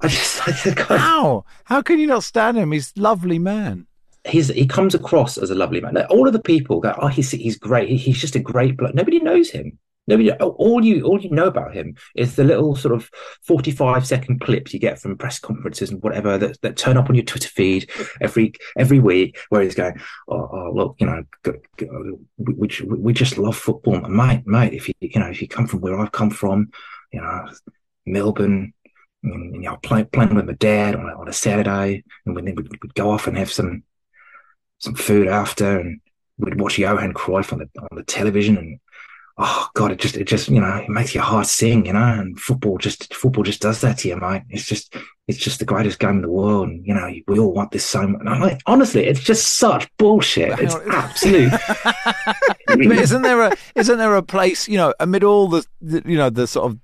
[0.00, 0.78] I just I just.
[0.78, 1.44] How?
[1.64, 2.70] How can you not stand him?
[2.70, 3.88] He's a lovely man.
[4.24, 5.94] he's he comes across as a lovely man.
[5.94, 7.88] Like, all of the people go, oh, he's he's great.
[7.88, 8.94] He, he's just a great bloke.
[8.94, 9.76] Nobody knows him.
[10.06, 10.32] Nobody.
[10.40, 13.10] Oh, all you all you know about him is the little sort of
[13.42, 17.08] forty five second clips you get from press conferences and whatever that, that turn up
[17.08, 17.90] on your Twitter feed
[18.20, 22.68] every every week, where he's going, oh, oh look, you know, go, go, we, we
[22.98, 24.74] we just love football, mate, mate.
[24.74, 26.70] If you you know if you come from where I've come from,
[27.12, 27.48] you know,
[28.06, 28.72] Melbourne.
[29.22, 32.44] And, you know, play, playing with my dad on a, on a Saturday, and then
[32.54, 33.82] we'd, we'd go off and have some
[34.78, 36.00] some food after, and
[36.38, 38.78] we'd watch Johan Cruyff on the on the television, and
[39.38, 41.98] oh god, it just it just you know it makes your heart sing, you know.
[42.20, 44.42] And football just football just does that to you, mate.
[44.50, 44.94] It's just
[45.28, 47.84] it's just the greatest game in the world, and you know we all want this
[47.84, 48.20] so much.
[48.20, 50.52] And I'm like, honestly, it's just such bullshit.
[50.52, 50.90] Hang It's on.
[50.92, 51.52] absolute.
[52.68, 56.18] But isn't there a isn't there a place you know amid all the, the you
[56.18, 56.78] know the sort of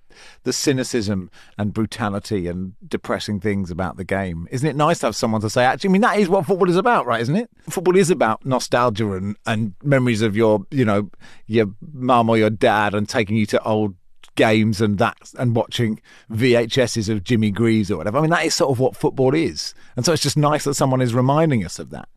[0.44, 4.48] the cynicism and brutality and depressing things about the game.
[4.50, 6.68] Isn't it nice to have someone to say actually I mean that is what football
[6.68, 7.50] is about right isn't it?
[7.68, 11.10] Football is about nostalgia and and memories of your you know
[11.46, 13.94] your mum or your dad and taking you to old
[14.34, 18.18] games and that and watching VHSs of Jimmy Greaves or whatever.
[18.18, 19.74] I mean that is sort of what football is.
[19.96, 22.08] And so it's just nice that someone is reminding us of that.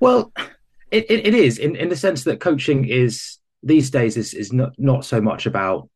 [0.00, 0.32] Well,
[0.90, 4.52] it, it, it is in, in the sense that coaching is these days is, is
[4.52, 5.88] not, not so much about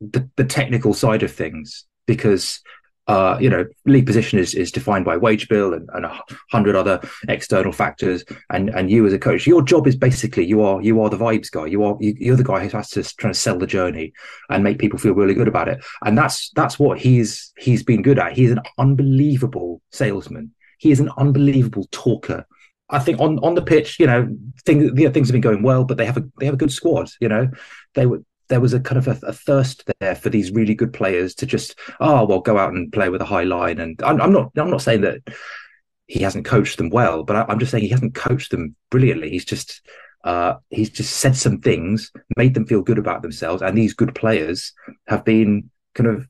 [0.00, 2.60] the, the technical side of things because
[3.06, 6.74] uh, you know league position is, is defined by wage bill and, and a hundred
[6.74, 8.24] other external factors.
[8.50, 11.18] And and you as a coach your job is basically you are you are the
[11.18, 11.66] vibes guy.
[11.66, 14.12] You are you, you're the guy who has to try to sell the journey
[14.48, 15.84] and make people feel really good about it.
[16.04, 18.32] And that's that's what he's he's been good at.
[18.32, 20.52] He's an unbelievable salesman.
[20.78, 22.46] He is an unbelievable talker.
[22.90, 24.28] I think on, on the pitch, you know,
[24.64, 26.58] things you know, things have been going well, but they have a they have a
[26.58, 27.10] good squad.
[27.20, 27.50] You know,
[27.94, 30.92] they were there was a kind of a, a thirst there for these really good
[30.92, 33.78] players to just oh well go out and play with a high line.
[33.78, 35.20] And I'm, I'm not I'm not saying that
[36.06, 39.30] he hasn't coached them well, but I, I'm just saying he hasn't coached them brilliantly.
[39.30, 39.80] He's just
[40.24, 44.14] uh, he's just said some things, made them feel good about themselves, and these good
[44.14, 44.72] players
[45.06, 46.26] have been kind of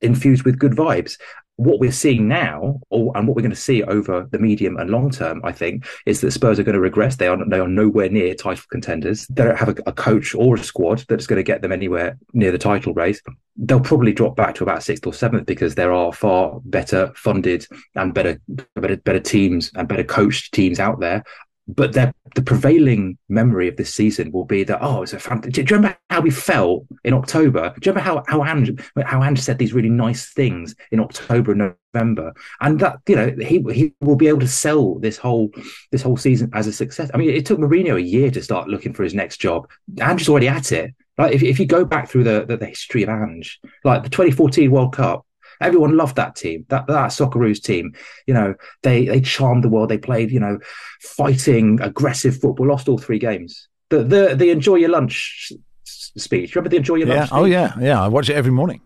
[0.00, 1.16] infused with good vibes
[1.56, 4.90] what we're seeing now, or and what we're going to see over the medium and
[4.90, 7.16] long term, I think, is that Spurs are going to regress.
[7.16, 9.26] They are they are nowhere near title contenders.
[9.28, 12.18] They don't have a, a coach or a squad that's going to get them anywhere
[12.32, 13.20] near the title race.
[13.56, 17.66] They'll probably drop back to about sixth or seventh because there are far better funded
[17.94, 18.38] and better
[18.74, 21.24] better better teams and better coached teams out there.
[21.68, 25.66] But the prevailing memory of this season will be that oh, it's a fantastic.
[25.66, 27.74] Do you remember how we felt in October?
[27.80, 31.52] Do you remember how how Ange how Ange said these really nice things in October
[31.52, 32.34] and November?
[32.60, 35.50] And that you know he he will be able to sell this whole
[35.90, 37.10] this whole season as a success.
[37.12, 39.68] I mean, it took Mourinho a year to start looking for his next job.
[40.00, 40.94] Ange's already at it.
[41.18, 44.10] Like if if you go back through the the, the history of Ange, like the
[44.10, 45.25] 2014 World Cup,
[45.60, 47.94] Everyone loved that team, that that Socceroos team.
[48.26, 49.88] You know, they they charmed the world.
[49.88, 50.58] They played, you know,
[51.00, 52.68] fighting, aggressive football.
[52.68, 53.68] Lost all three games.
[53.90, 55.52] The the the enjoy your lunch
[55.84, 56.54] speech.
[56.54, 57.30] Remember the enjoy your yeah lunch?
[57.32, 57.52] oh speech?
[57.52, 58.80] yeah yeah I watch it every morning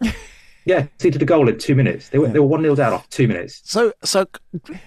[0.64, 0.82] yeah.
[0.98, 2.08] Conceded a goal in two minutes.
[2.10, 3.62] They were they were one 0 down after two minutes.
[3.64, 4.26] So, so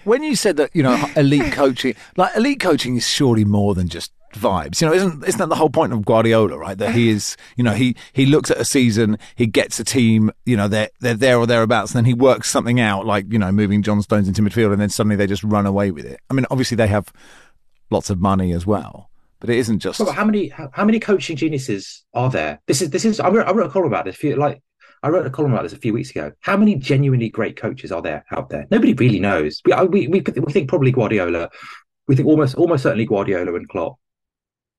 [0.03, 3.87] when you said that, you know, elite coaching, like elite coaching is surely more than
[3.87, 4.81] just vibes.
[4.81, 6.77] You know, isn't isn't that the whole point of Guardiola, right?
[6.77, 10.31] That he is, you know, he he looks at a season, he gets a team,
[10.45, 13.39] you know, they're they're there or thereabouts, and then he works something out, like you
[13.39, 16.19] know, moving John Stones into midfield, and then suddenly they just run away with it.
[16.29, 17.11] I mean, obviously they have
[17.89, 20.01] lots of money as well, but it isn't just.
[20.01, 22.59] How many how, how many coaching geniuses are there?
[22.67, 24.15] This is this is I wrote, I wrote a column about this.
[24.15, 24.61] Few, like
[25.01, 26.31] I wrote a column about this a few weeks ago.
[26.41, 28.67] How many genuinely great coaches are there out there?
[28.69, 29.61] Nobody really knows.
[29.65, 31.49] We we we, we think probably Guardiola.
[32.07, 33.97] We think almost almost certainly Guardiola and Klopp,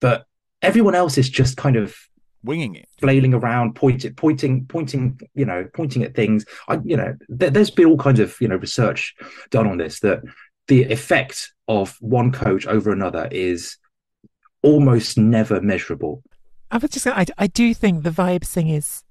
[0.00, 0.26] but
[0.62, 1.94] everyone else is just kind of
[2.42, 6.44] winging it, flailing around, pointing, pointing, pointing, you know, pointing at things.
[6.68, 9.14] I, you know, there, has been all kinds of you know research
[9.50, 10.22] done on this that
[10.68, 13.76] the effect of one coach over another is
[14.62, 16.22] almost never measurable.
[16.70, 19.02] I was just, I, I do think the vibes thing is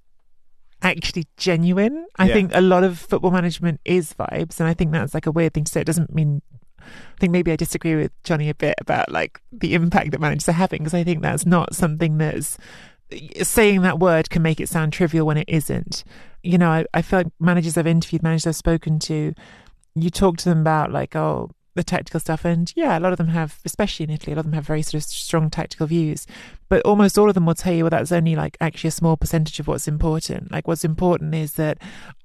[0.81, 2.05] actually genuine.
[2.17, 2.33] I Yeah.
[2.33, 5.53] think a lot of football management is vibes, and I think that's like a weird
[5.53, 5.81] thing to say.
[5.81, 6.41] It doesn't mean.
[6.89, 10.49] I think maybe I disagree with Johnny a bit about like the impact that managers
[10.49, 12.57] are having because I think that's not something that's
[13.41, 16.03] saying that word can make it sound trivial when it isn't.
[16.43, 19.33] You know, I, I feel like managers I've interviewed, managers I've spoken to,
[19.95, 23.17] you talk to them about like, oh, the tactical stuff, and yeah, a lot of
[23.17, 25.87] them have, especially in Italy, a lot of them have very sort of strong tactical
[25.87, 26.27] views.
[26.67, 29.15] But almost all of them will tell you, well, that's only like actually a small
[29.17, 30.51] percentage of what's important.
[30.51, 31.77] Like, what's important is that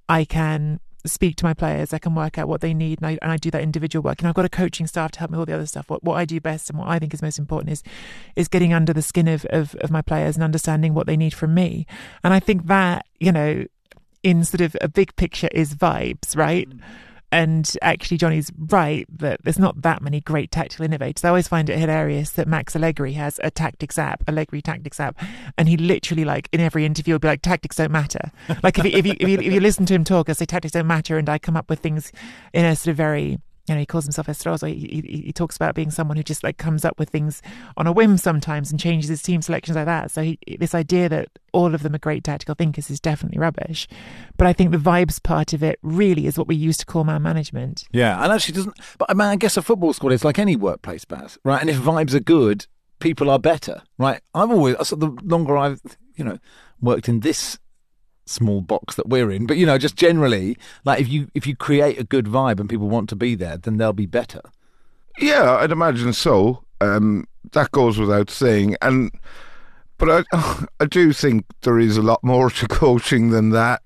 [0.09, 3.19] I can speak to my players, I can work out what they need, and I,
[3.23, 4.21] and I do that individual work.
[4.21, 5.91] And I've got a coaching staff to help me with all the other stuff.
[5.91, 7.83] What what I do best and what I think is most important is
[8.37, 11.35] is getting under the skin of, of, of my players and understanding what they need
[11.35, 11.87] from me.
[12.23, 13.65] And I think that, you know,
[14.23, 16.69] in sort of a big picture is vibes, right?
[16.69, 16.81] Mm.
[17.35, 21.25] And actually, Johnny's right that there's not that many great tactical innovators.
[21.25, 25.21] I always find it hilarious that Max Allegri has a tactics app, Allegri tactics app,
[25.59, 28.31] and he literally, like, in every interview, will be like, "Tactics don't matter."
[28.63, 30.45] Like, if you, if you if you if you listen to him talk, I say
[30.45, 32.13] tactics don't matter, and I come up with things
[32.53, 34.69] in a sort of very you know, he calls himself Estroso.
[34.69, 37.41] He, he, he talks about being someone who just like comes up with things
[37.77, 40.11] on a whim sometimes and changes his team selections like that.
[40.11, 43.89] So he, this idea that all of them are great tactical thinkers is definitely rubbish.
[44.37, 47.05] But I think the vibes part of it really is what we used to call
[47.05, 47.85] man management.
[47.93, 48.77] Yeah, and actually doesn't.
[48.99, 51.61] But I mean, I guess a football squad is like any workplace, Baz, right?
[51.61, 52.67] And if vibes are good,
[52.99, 54.21] people are better, right?
[54.35, 55.81] I've always so the longer I've
[56.17, 56.39] you know
[56.81, 57.59] worked in this
[58.27, 61.57] small box that we're in, but you know, just generally, like if you if you
[61.57, 64.41] create a good vibe and people want to be there, then they'll be better.
[65.19, 66.65] Yeah, I'd imagine so.
[66.81, 68.77] Um, that goes without saying.
[68.83, 69.11] And
[69.99, 73.83] but I, I do think there is a lot more to coaching than that.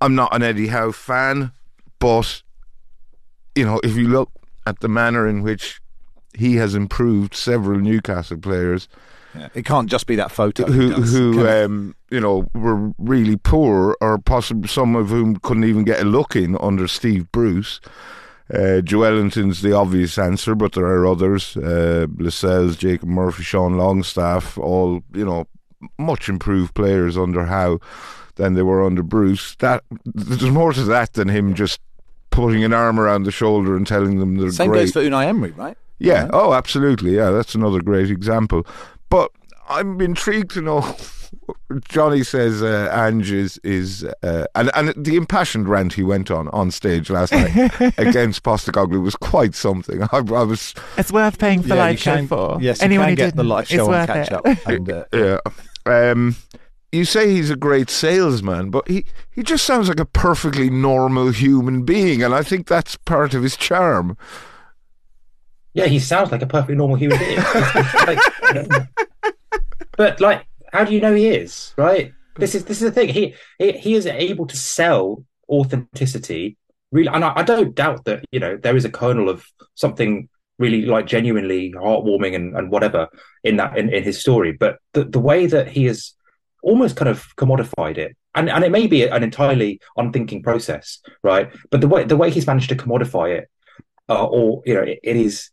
[0.00, 1.52] I'm not an Eddie Howe fan,
[1.98, 2.42] but
[3.54, 4.30] you know, if you look
[4.66, 5.80] at the manner in which
[6.34, 8.88] he has improved several Newcastle players
[9.34, 9.48] Yeah.
[9.54, 10.66] It can't just be that photo.
[10.66, 15.64] who does, who um, you know were really poor, or possibly some of whom couldn't
[15.64, 17.80] even get a look in under Steve Bruce.
[18.52, 24.58] Uh, Joelinton's the obvious answer, but there are others: uh, Lascelles, Jacob Murphy, Sean Longstaff,
[24.58, 25.46] all you know,
[25.98, 27.78] much improved players under Howe
[28.34, 29.54] than they were under Bruce.
[29.56, 31.80] That there's more to that than him just
[32.30, 34.80] putting an arm around the shoulder and telling them they're Same great.
[34.80, 35.76] goes for Unai Emery, right?
[35.98, 36.28] Yeah.
[36.32, 37.14] Oh, absolutely.
[37.14, 38.66] Yeah, that's another great example.
[39.10, 39.30] But
[39.68, 40.96] I'm intrigued to know.
[41.88, 46.48] Johnny says uh, Ange is is uh, and and the impassioned rant he went on
[46.48, 50.02] on stage last night against Postecoglou was quite something.
[50.02, 52.58] I, I was It's worth paying for Yeah, live show can- for.
[52.60, 54.32] Yes, you Anyone can who get didn't, the live show on worth catch it.
[54.32, 54.46] up.
[54.66, 55.38] And, uh, yeah.
[55.86, 56.36] Um,
[56.92, 61.30] you say he's a great salesman, but he, he just sounds like a perfectly normal
[61.30, 64.16] human being, and I think that's part of his charm.
[65.72, 67.38] Yeah, he sounds like a perfectly normal human being.
[68.06, 68.18] Like,
[69.96, 71.74] but like, how do you know he is?
[71.76, 72.12] Right?
[72.36, 73.10] This is this is the thing.
[73.10, 76.56] He he, he is able to sell authenticity.
[76.90, 80.28] Really, and I, I don't doubt that you know there is a kernel of something
[80.58, 83.08] really like genuinely heartwarming and, and whatever
[83.44, 84.52] in that in, in his story.
[84.52, 86.14] But the the way that he has
[86.62, 88.16] almost kind of commodified it.
[88.34, 91.50] And, and it may be an entirely unthinking process, right?
[91.70, 93.50] But the way the way he's managed to commodify it,
[94.08, 95.50] uh, or you know, it, it is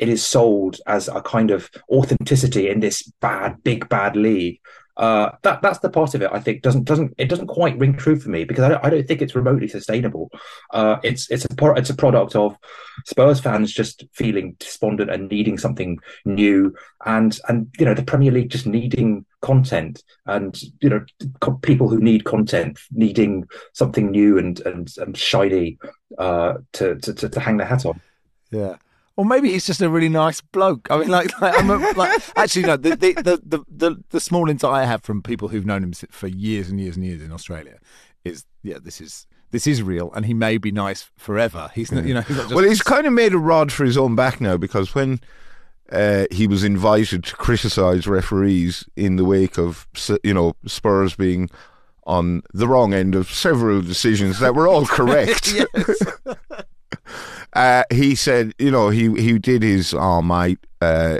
[0.00, 4.58] it is sold as a kind of authenticity in this bad, big bad league.
[4.96, 7.96] Uh, that that's the part of it I think doesn't doesn't it doesn't quite ring
[7.96, 10.30] true for me because I don't, I don't think it's remotely sustainable.
[10.72, 12.56] Uh, it's it's a pro- it's a product of
[13.06, 16.74] Spurs fans just feeling despondent and needing something new,
[17.06, 21.04] and and you know the Premier League just needing content, and you know
[21.40, 25.78] co- people who need content needing something new and and, and shiny
[26.18, 28.00] uh, to, to to to hang their hat on.
[28.50, 28.76] Yeah.
[29.20, 30.90] Or maybe he's just a really nice bloke.
[30.90, 32.78] I mean, like, like, I'm a, like actually, no.
[32.78, 35.92] The, the the the the the small insight I have from people who've known him
[35.92, 37.76] for years and years and years in Australia
[38.24, 41.70] is, yeah, this is this is real, and he may be nice forever.
[41.74, 43.84] He's not, you know, he's not just, Well, he's kind of made a rod for
[43.84, 45.20] his own back now because when
[45.92, 49.86] uh, he was invited to criticise referees in the wake of
[50.24, 51.50] you know Spurs being
[52.04, 55.52] on the wrong end of several decisions that were all correct.
[57.52, 61.18] uh, he said, you know, he he did his oh mate, uh,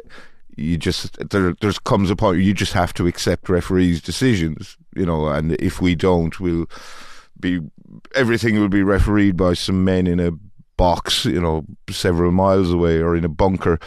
[0.57, 4.77] you just there there's comes a point where you just have to accept referees' decisions,
[4.95, 6.67] you know, and if we don't, we'll
[7.39, 7.61] be
[8.15, 10.33] everything will be refereed by some men in a
[10.77, 13.79] box, you know, several miles away or in a bunker.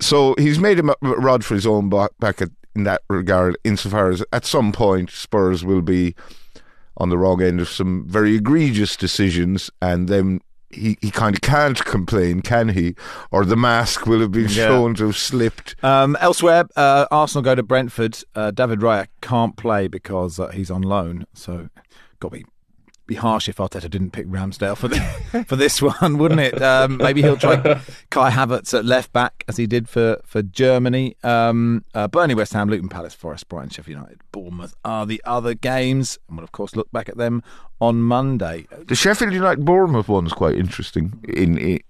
[0.00, 2.40] So he's made a rod for his own back,
[2.74, 6.14] in that regard, insofar as at some point Spurs will be
[6.98, 10.40] on the wrong end of some very egregious decisions, and then
[10.76, 12.94] he, he kind of can't complain, can he?
[13.30, 14.68] Or the mask will have been Yeah.
[14.68, 15.74] shown to have slipped.
[15.82, 18.18] Um, elsewhere, uh, Arsenal go to Brentford.
[18.34, 21.68] Uh, David Raya can't play because uh, he's on loan, so
[22.20, 22.46] got to be
[23.06, 26.60] be harsh if Arteta didn't pick Ramsdale for the, for this one, wouldn't it?
[26.60, 27.56] Um, maybe he'll try
[28.10, 31.16] Kai Havertz at left back as he did for for Germany.
[31.22, 35.54] Um, uh, Burnley, West Ham, Luton, Palace, Forest, Brighton, Sheffield United, Bournemouth are the other
[35.54, 37.42] games, and we'll of course look back at them
[37.80, 38.66] on Monday.
[38.86, 41.80] The Sheffield United Bournemouth one's quite interesting in in,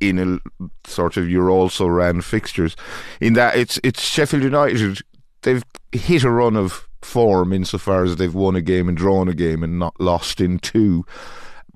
[0.00, 2.76] in a sort of you're also ran fixtures,
[3.20, 5.00] in that it's it's Sheffield United.
[5.42, 9.34] They've hit a run of form insofar as they've won a game and drawn a
[9.34, 11.04] game and not lost in two.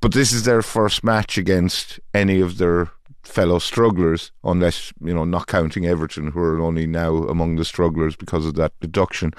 [0.01, 2.91] But this is their first match against any of their
[3.23, 8.17] fellow strugglers, unless you know not counting Everton, who are only now among the strugglers
[8.17, 9.33] because of that deduction.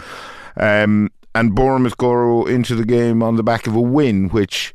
[0.57, 4.73] Um, and Bournemouth go into the game on the back of a win, which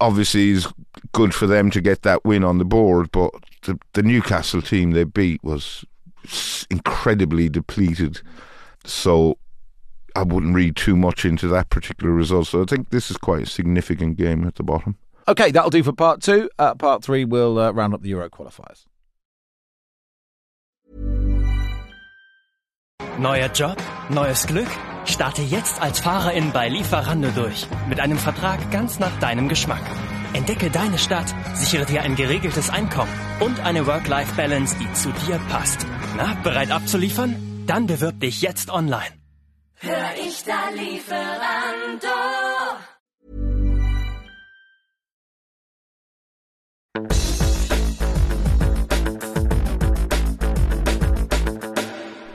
[0.00, 0.68] obviously is
[1.12, 3.10] good for them to get that win on the board.
[3.12, 5.84] But the, the Newcastle team they beat was
[6.70, 8.20] incredibly depleted,
[8.84, 9.38] so
[10.16, 12.46] I wouldn't read too much into that particular result.
[12.46, 14.96] So I think this is quite a significant game at the bottom.
[15.28, 16.48] Okay, that'll do for part two.
[16.58, 18.86] Uh, part three, we'll uh, round up the Euro qualifiers.
[23.18, 23.76] Neuer Job,
[24.10, 24.68] neues Glück?
[25.04, 27.66] Starte jetzt als Fahrerin bei Lieferando durch.
[27.88, 29.82] Mit einem Vertrag ganz nach deinem Geschmack.
[30.32, 35.86] Entdecke deine Stadt, sichere dir ein geregeltes Einkommen und eine Work-Life-Balance, die zu dir passt.
[36.16, 37.64] Na, bereit abzuliefern?
[37.66, 39.25] Dann bewirb dich jetzt online.
[39.78, 42.08] Hör ich da Lieferando.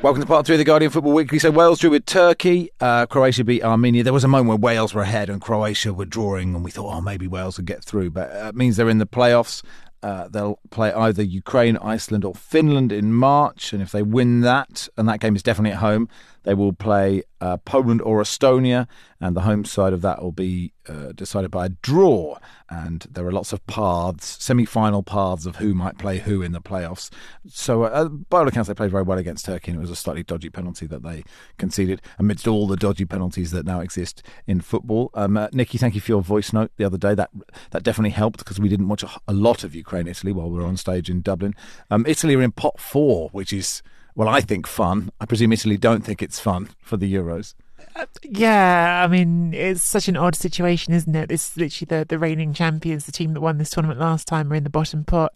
[0.04, 1.40] Welcome to part three of the Guardian Football Weekly.
[1.40, 4.04] So Wales drew with Turkey, uh, Croatia beat Armenia.
[4.04, 6.94] There was a moment where Wales were ahead and Croatia were drawing, and we thought,
[6.94, 8.12] oh, maybe Wales would get through.
[8.12, 9.64] But uh, it means they're in the playoffs.
[10.04, 14.88] Uh, they'll play either Ukraine, Iceland, or Finland in March, and if they win that,
[14.98, 16.10] and that game is definitely at home,
[16.44, 18.88] they will play uh, Poland or Estonia,
[19.20, 22.38] and the home side of that will be uh, decided by a draw.
[22.70, 26.62] And there are lots of paths, semi-final paths of who might play who in the
[26.62, 27.10] playoffs.
[27.48, 29.96] So, uh, by all accounts, they played very well against Turkey, and it was a
[29.96, 31.24] slightly dodgy penalty that they
[31.58, 35.10] conceded amidst all the dodgy penalties that now exist in football.
[35.14, 37.14] Um, uh, Nicky, thank you for your voice note the other day.
[37.14, 37.30] That
[37.72, 40.58] that definitely helped because we didn't watch a, a lot of Ukraine Italy while we
[40.60, 41.56] were on stage in Dublin.
[41.90, 43.82] Um, Italy are in pot four, which is
[44.16, 45.12] well, I think fun.
[45.20, 47.54] I presume Italy don't think it's fun for the Euros.
[47.96, 51.32] Uh, yeah, I mean, it's such an odd situation, isn't it?
[51.32, 54.56] It's literally the, the reigning champions, the team that won this tournament last time, are
[54.56, 55.34] in the bottom pot.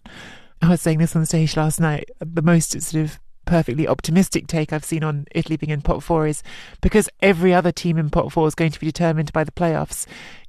[0.62, 2.10] I was saying this on stage last night.
[2.20, 6.26] The most sort of perfectly optimistic take I've seen on Italy being in pot four
[6.26, 6.42] is
[6.80, 10.06] because every other team in pot four is going to be determined by the playoffs.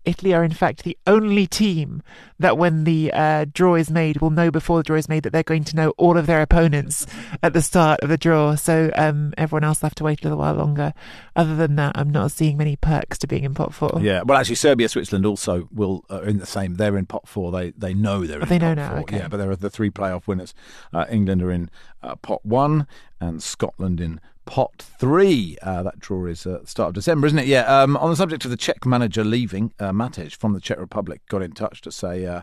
[0.08, 2.02] Italy are, in fact, the only team
[2.40, 5.32] that, when the uh, draw is made, will know before the draw is made that
[5.34, 7.06] they're going to know all of their opponents
[7.44, 8.56] at the start of the draw.
[8.56, 10.94] So um, everyone else will have to wait a little while longer.
[11.36, 14.00] Other than that, I'm not seeing many perks to being in pot four.
[14.02, 16.76] Yeah, well, actually, Serbia, Switzerland also will are in the same.
[16.76, 17.52] They're in pot four.
[17.52, 19.00] They they know they're Oh, in they know pot now, four.
[19.02, 19.18] okay.
[19.18, 20.54] Yeah, but there are the three playoff winners.
[20.94, 21.70] Uh, England are in
[22.02, 22.88] uh, pot one,
[23.20, 25.58] and Scotland in pot three.
[25.62, 27.46] Uh, that draw is uh, start of December, isn't it?
[27.46, 27.62] Yeah.
[27.62, 29.92] Um, on the subject of the Czech manager leaving, uh,
[30.40, 32.26] from the Czech Republic got in touch to say.
[32.26, 32.42] Uh,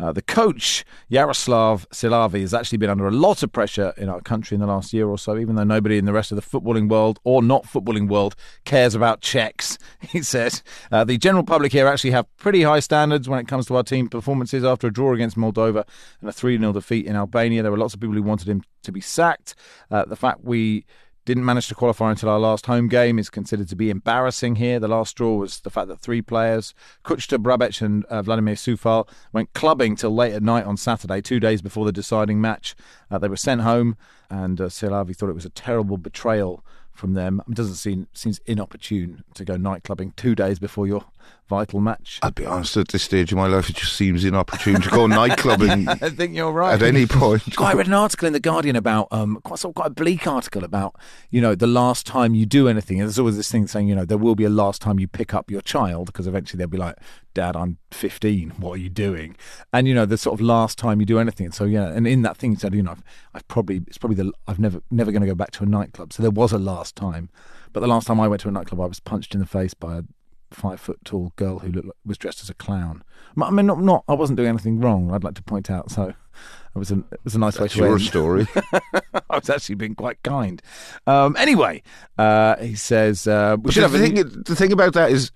[0.00, 4.22] uh, the coach, Jaroslav Silhavy, has actually been under a lot of pressure in our
[4.22, 6.42] country in the last year or so, even though nobody in the rest of the
[6.42, 8.34] footballing world or not footballing world
[8.64, 10.62] cares about Czechs, he says.
[10.90, 13.82] Uh, the general public here actually have pretty high standards when it comes to our
[13.82, 15.86] team performances after a draw against Moldova
[16.20, 17.62] and a 3 0 defeat in Albania.
[17.62, 19.54] There were lots of people who wanted him to be sacked.
[19.90, 20.86] Uh, the fact we
[21.24, 24.80] didn't manage to qualify until our last home game is considered to be embarrassing here.
[24.80, 29.08] The last straw was the fact that three players, Kuchta, Brabec and uh, Vladimir Coufal,
[29.32, 32.74] went clubbing till late at night on Saturday, two days before the deciding match.
[33.10, 33.96] Uh, they were sent home,
[34.30, 37.42] and uh, Silhavy thought it was a terrible betrayal from them.
[37.48, 41.04] It doesn't seem seems inopportune to go night clubbing two days before your
[41.50, 42.20] vital match.
[42.22, 45.08] I'd be honest, at this stage of my life, it just seems inopportune to go
[45.08, 46.74] night clubbing I think you're right.
[46.74, 47.56] at any point.
[47.56, 49.94] God, I read an article in the Guardian about um, quite sort of quite a
[49.94, 50.94] bleak article about
[51.30, 53.00] you know the last time you do anything.
[53.00, 55.08] And there's always this thing saying you know there will be a last time you
[55.08, 56.96] pick up your child because eventually they'll be like,
[57.34, 58.50] Dad, I'm 15.
[58.58, 59.36] What are you doing?
[59.72, 61.46] And you know the sort of last time you do anything.
[61.46, 63.02] And so yeah, and in that thing said you know I've,
[63.34, 66.12] I've probably it's probably the I've never never going to go back to a nightclub.
[66.12, 67.28] So there was a last time,
[67.72, 69.74] but the last time I went to a nightclub, I was punched in the face
[69.74, 70.02] by a
[70.50, 73.02] five foot tall girl who looked like, was dressed as a clown.
[73.40, 75.12] I mean, not, not I wasn't doing anything wrong.
[75.12, 75.90] I'd like to point out.
[75.90, 78.02] So it was a it was a nice That's way to your end.
[78.02, 78.46] story.
[79.30, 80.60] I was actually being quite kind.
[81.06, 81.82] Um, anyway,
[82.18, 85.10] uh, he says uh, we But should the have a- thing, the thing about that
[85.12, 85.30] is,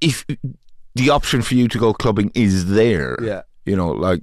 [0.00, 0.26] if
[0.94, 3.16] the option for you to go clubbing is there.
[3.22, 3.42] Yeah.
[3.64, 4.22] You know, like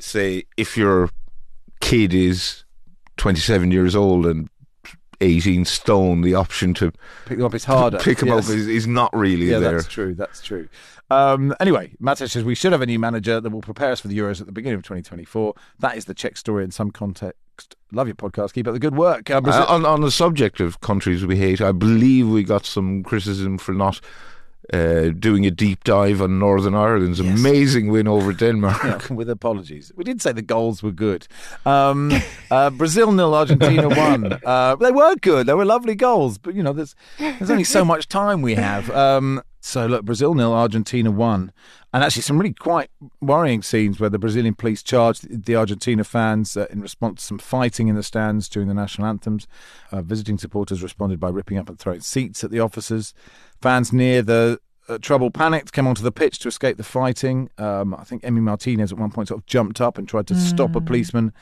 [0.00, 1.10] say if your
[1.80, 2.64] kid is
[3.18, 4.48] 27 years old and
[5.22, 6.92] 18 stone, the option to
[7.26, 7.98] Pick them up is harder.
[7.98, 8.48] pick them Yes.
[8.50, 9.72] up is, is not really Yeah, there.
[9.76, 10.14] that's true.
[10.14, 10.68] That's true.
[11.10, 14.08] Um, anyway, Matesh says we should have a new manager that will prepare us for
[14.08, 15.54] the Euros at the beginning of 2024.
[15.80, 17.36] That is the Czech story in some context.
[17.92, 18.54] Love your podcast.
[18.54, 19.24] Keep up the good work.
[19.26, 23.02] Brazil- Uh, on, on the subject of countries we hate, I believe we got some
[23.02, 24.00] criticism for not
[24.72, 27.38] uh, doing a deep dive on Northern Ireland's Yes.
[27.38, 28.82] amazing win over Denmark.
[28.84, 29.92] Yeah, with apologies.
[29.96, 31.26] We did say the goals were good.
[31.66, 32.12] Um,
[32.50, 34.38] uh, Brazil nil, Argentina one.
[34.44, 35.46] Uh, they were good.
[35.46, 38.88] They were lovely goals, but you know, there's there's only so much time we have.
[38.90, 41.52] Um, so look, Brazil nil, Argentina one,
[41.92, 42.90] and actually some really quite
[43.20, 47.38] worrying scenes where the Brazilian police charged the Argentina fans uh, in response to some
[47.38, 49.46] fighting in the stands during the national anthems.
[49.92, 53.14] Uh, visiting supporters responded by ripping up and throwing seats at the officers.
[53.60, 54.58] Fans near the
[54.88, 57.48] uh, trouble panicked, came onto the pitch to escape the fighting.
[57.56, 60.34] Um, I think Emi Martinez at one point sort of jumped up and tried to
[60.34, 61.32] stop a policeman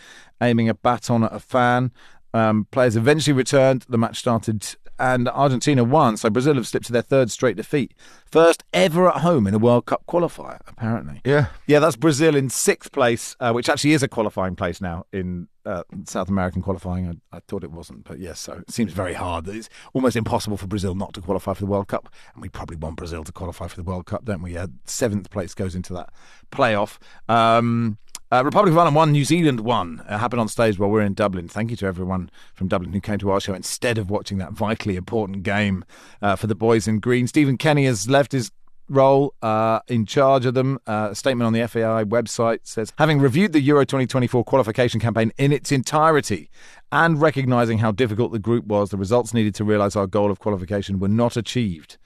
[0.43, 1.91] aiming a baton at a fan.
[2.33, 3.87] Um, players eventually returned.
[3.89, 6.16] The match started, and Argentina won.
[6.16, 7.94] So Brazil have slipped to their third straight defeat,
[8.30, 10.59] first ever at home in a World Cup qualifier.
[10.68, 11.46] Apparently, Yeah.
[11.66, 15.48] yeah, that's Brazil in sixth place, uh, which actually is a qualifying place now in
[15.66, 17.20] uh, South American qualifying.
[17.32, 19.48] I, I thought it wasn't, but yes, so it seems very hard.
[19.48, 22.76] It's almost impossible for Brazil not to qualify for the World Cup, and we probably
[22.76, 24.57] want Brazil to qualify for the World Cup, don't we?
[24.57, 26.11] Uh, seventh place goes into that
[26.53, 26.98] playoff.
[27.28, 27.98] Um,
[28.33, 30.03] uh, Republic of Ireland won, New Zealand won.
[30.09, 31.49] It happened on stage while we are in Dublin.
[31.49, 34.53] Thank you to everyone from Dublin who came to our show instead of watching that
[34.53, 35.85] vitally important game
[36.22, 37.26] uh, for the boys in green.
[37.26, 38.53] Stephen Kenny has left his
[38.91, 40.78] role uh, in charge of them.
[40.87, 45.33] Uh, a statement on the FAI website says, having reviewed the Euro 2024 qualification campaign
[45.39, 46.51] in its entirety
[46.93, 50.41] and recognising how difficult the group was, the results needed to realise our goal of
[50.41, 51.97] qualification were not achieved.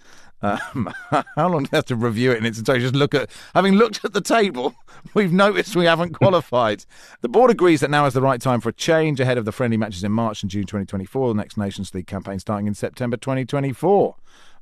[0.44, 0.92] Um,
[1.36, 2.84] how long do we have to review it in its entirety?
[2.84, 4.74] Just look at, having looked at the table,
[5.14, 6.84] we've noticed we haven't qualified.
[7.22, 9.52] The board agrees that now is the right time for a change ahead of the
[9.52, 13.16] friendly matches in March and June 2024, the next Nations League campaign starting in September
[13.16, 14.16] 2024.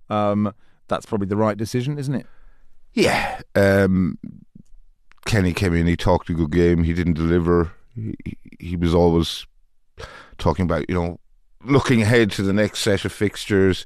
[0.08, 0.54] Um,
[0.86, 2.26] that's probably the right decision, isn't it?
[2.92, 3.40] Yeah.
[3.56, 4.18] Um,
[5.24, 7.72] Kenny came in, he talked a good game, he didn't deliver.
[7.94, 8.14] He,
[8.60, 9.46] he was always
[10.38, 11.18] talking about, you know,
[11.64, 13.84] looking ahead to the next set of fixtures,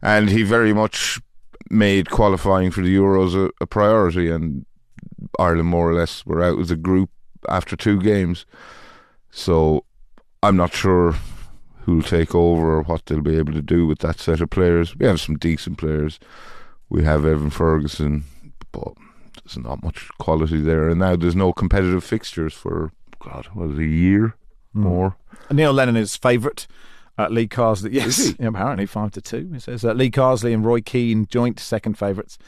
[0.00, 1.20] and he very much
[1.74, 4.64] made qualifying for the Euros a, a priority, and
[5.38, 7.10] Ireland more or less were out as a group
[7.48, 8.46] after two games.
[9.30, 9.84] So
[10.42, 11.16] I'm not sure
[11.82, 14.96] who'll take over or what they'll be able to do with that set of players.
[14.96, 16.18] We have some decent players.
[16.88, 18.24] We have Evan Ferguson,
[18.72, 18.94] but
[19.44, 20.88] there's not much quality there.
[20.88, 24.36] And now there's no competitive fixtures for God, what is it, a year
[24.72, 24.82] hmm.
[24.82, 25.16] more.
[25.50, 26.66] Neil Lennon is favourite.
[27.16, 29.48] Uh, Lee Carsley, yes, apparently five to two.
[29.52, 32.38] He says uh, Lee Carsley and Roy Keane joint second favourites.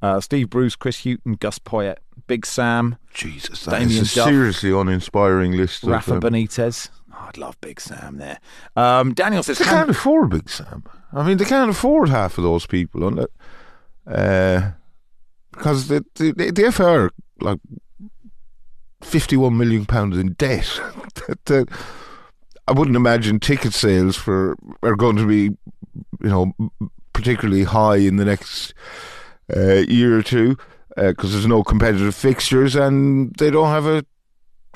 [0.00, 1.96] Uh, Steve Bruce, Chris Hughton, Gus Poyet,
[2.26, 4.28] Big Sam, Jesus, that Damien is a Duff.
[4.28, 5.84] seriously uninspiring list.
[5.84, 6.88] Rafa of, um, Benitez.
[7.12, 8.38] Oh, I'd love Big Sam there.
[8.76, 10.84] Um, Daniel says They can't afford Big Sam.
[11.12, 13.30] I mean, they can't afford half of those people, on it,
[14.06, 14.72] uh,
[15.52, 17.10] because the the, the, FA are
[17.40, 17.60] like
[19.02, 20.80] fifty-one million pounds in debt.
[21.26, 21.68] That- that-
[22.66, 25.56] I wouldn't imagine ticket sales for are going to be,
[26.22, 26.52] you know,
[27.12, 28.74] particularly high in the next
[29.54, 30.56] uh, year or two
[30.96, 34.04] because there's no competitive fixtures and they don't have a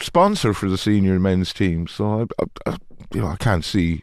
[0.00, 1.86] sponsor for the senior men's team.
[1.86, 2.76] So I, I, I
[3.14, 4.02] you know, I can't see.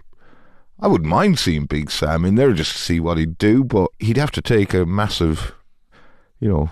[0.80, 3.90] I wouldn't mind seeing Big Sam in there just to see what he'd do, but
[4.00, 5.54] he'd have to take a massive,
[6.40, 6.70] you know,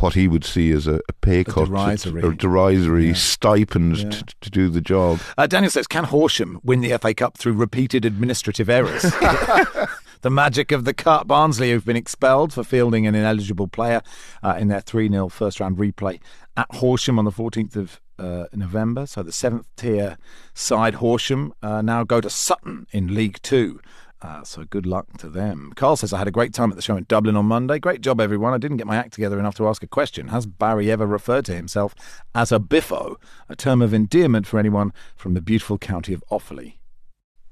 [0.00, 2.22] what he would see as a, a pay cut derisory.
[2.22, 4.10] or derisory stipend Yeah.
[4.10, 5.20] to, to do the job.
[5.36, 9.02] Uh, Daniel says, can Horsham win the FA Cup through repeated administrative errors?
[10.22, 11.26] the magic of the cup.
[11.28, 14.00] Barnsley, who've been expelled for fielding an ineligible player
[14.42, 16.20] uh, in their 3 0 first round replay
[16.56, 19.06] at Horsham on the 14th of uh, November.
[19.06, 20.16] So the seventh tier
[20.54, 23.80] side, Horsham, uh, now go to Sutton in League Two.
[24.24, 25.70] Uh, so good luck to them.
[25.76, 27.78] Carl says, I had a great time at the show in Dublin on Monday.
[27.78, 28.54] Great job, everyone.
[28.54, 30.28] I didn't get my act together enough to ask a question.
[30.28, 31.94] Has Barry ever referred to himself
[32.34, 33.18] as a biffo,
[33.50, 36.76] a term of endearment for anyone from the beautiful county of Offaly?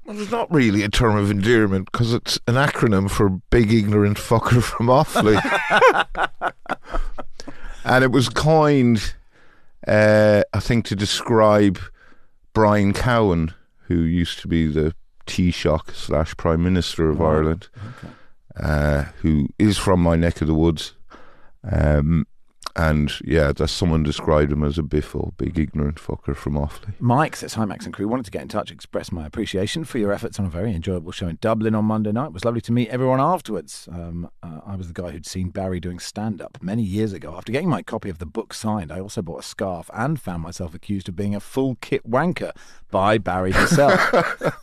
[0.03, 4.17] Well, it's not really a term of endearment because it's an acronym for big ignorant
[4.17, 5.39] fucker from Offaly.
[7.85, 9.13] and it was coined,
[9.87, 11.77] uh, I think, to describe
[12.51, 13.53] Brian Cowen,
[13.89, 14.95] who used to be the
[15.25, 17.69] Taoiseach slash Prime Minister of Ireland,
[18.59, 20.93] uh, who is from my neck of the woods.
[21.63, 22.25] Um,
[22.75, 26.93] and yeah, that someone described him as a biffle, big ignorant fucker from Offaly.
[26.99, 28.07] Mike says, Hi, Max and crew.
[28.07, 31.11] Wanted to get in touch, express my appreciation for your efforts on a very enjoyable
[31.11, 32.27] show in Dublin on Monday night.
[32.27, 33.87] It was lovely to meet everyone afterwards.
[33.91, 37.35] Um, uh, I was the guy who'd seen Barry doing stand up many years ago.
[37.37, 40.41] After getting my copy of the book signed, I also bought a scarf and found
[40.41, 42.53] myself accused of being a full kit wanker
[42.89, 43.99] by Barry himself.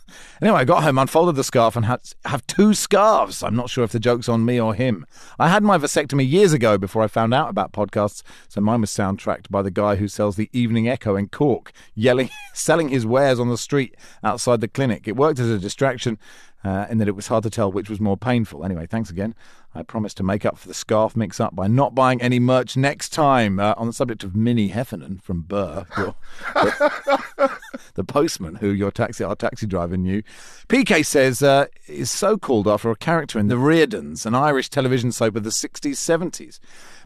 [0.41, 3.43] anyway, I got home, unfolded the scarf, and had have two scarves.
[3.43, 5.05] I'm not sure if the joke's on me or him.
[5.39, 8.91] I had my vasectomy years ago before I found out about podcasts, so mine was
[8.91, 13.39] soundtracked by the guy who sells the Evening Echo in Cork, yelling, selling his wares
[13.39, 15.07] on the street outside the clinic.
[15.07, 16.17] It worked as a distraction.
[16.63, 18.63] Uh, in that it was hard to tell which was more painful.
[18.63, 19.33] Anyway, thanks again.
[19.73, 22.75] I promise to make up for the scarf mix up by not buying any merch
[22.75, 23.57] next time.
[23.57, 26.15] Uh, on the subject of Minnie Heffernan from Birr, your,
[26.53, 27.51] the,
[27.93, 30.23] the postman who your taxi, our taxi driver knew,
[30.67, 35.13] PK says uh, is so called after a character in The Riordans, an Irish television
[35.13, 36.59] soap of the 60s, 70s.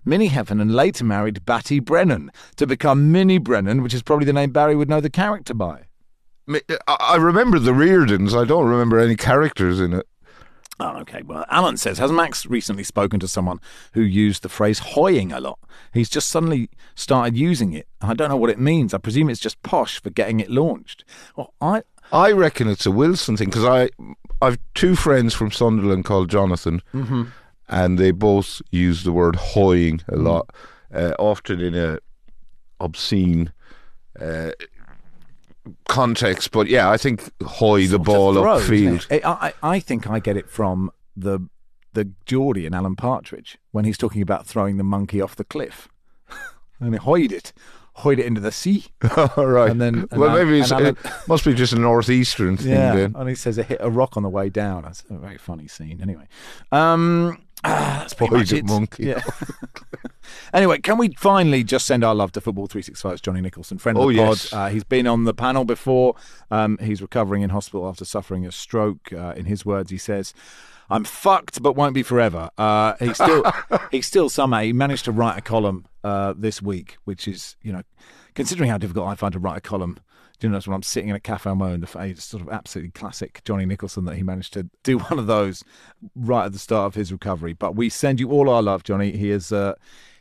[0.03, 4.51] Minnie Heffernan later married Batty Brennan to become Minnie Brennan, which is probably the name
[4.51, 5.84] Barry would know the character by.
[6.47, 8.39] I I remember the Riordans.
[8.39, 10.07] I don't remember any characters in it.
[10.80, 11.21] Oh, okay.
[11.21, 13.59] Well, Alan says, has Max recently spoken to someone
[13.93, 15.57] who used the phrase hoying a lot?
[15.93, 17.88] He's just suddenly started using it.
[18.01, 18.93] I don't know what it means.
[18.93, 21.05] I presume it's just posh for getting it launched.
[21.38, 23.89] Well, I, I reckon it's a Wilson thing because I
[24.41, 26.82] I've two friends from Sunderland called Jonathan,
[27.69, 30.49] and they both use the word hoying a lot,
[30.93, 31.99] uh, often in a
[32.82, 33.53] obscene
[34.19, 34.51] uh,
[35.88, 36.51] context.
[36.51, 39.05] But yeah, I think hoy the ball throw, upfield.
[39.24, 41.39] I, I, I think I get it from the
[41.93, 45.88] the Geordie and Alan Partridge when he's talking about throwing the monkey off the cliff,
[46.80, 47.53] and he hoyed it,
[47.93, 48.88] hoyed it into the sea.
[49.38, 49.72] All right.
[49.72, 52.72] And then- and well, Alan- maybe it's, Alan- it must be just a northeastern thing
[52.72, 53.16] Yeah, then.
[53.16, 54.84] and he says it hit a rock on the way down.
[54.84, 56.01] That's a very funny scene.
[56.01, 56.28] Anyway,
[56.74, 59.05] um, ah, that's pretty much it, monkey.
[59.07, 59.22] Yeah.
[60.53, 64.03] anyway, can we finally just send our love to Football 365's Johnny Nicholson, friend of
[64.05, 64.28] Oh, the pod?
[64.28, 64.53] yes.
[64.53, 66.16] Uh, he's been on the panel before.
[66.51, 69.11] Um, he's recovering in hospital after suffering a stroke.
[69.13, 70.34] Uh, in his words, he says.
[70.88, 72.51] I'm fucked, but won't be forever.
[72.59, 73.43] Uh, he still,
[73.91, 77.74] he still somehow he managed to write a column uh, this week, which is, you
[77.74, 77.82] know,
[78.36, 79.97] considering how difficult I find to write a column.
[80.36, 82.49] Do you notice when I'm sitting in a cafe on my own, the sort of
[82.49, 85.63] absolutely classic Johnny Nicholson that he managed to do one of those
[86.15, 87.53] right at the start of his recovery.
[87.53, 89.11] But we send you all our love, Johnny.
[89.11, 89.51] He is.
[89.51, 89.73] Uh,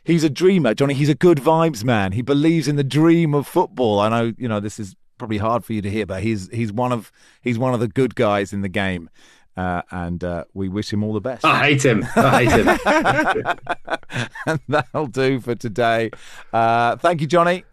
[0.05, 0.93] He's a dreamer, Johnny.
[0.93, 2.11] He's a good vibes man.
[2.11, 3.99] He believes in the dream of football.
[3.99, 6.71] I know, you know, this is probably hard for you to hear, but he's he's
[6.71, 7.11] one of
[7.41, 9.09] he's one of the good guys in the game,
[9.57, 11.43] uh, and uh, we wish him all the best.
[11.43, 12.05] I hate him.
[12.15, 14.27] I hate him.
[14.45, 16.11] and that'll do for today.
[16.53, 17.63] Uh, thank you, Johnny.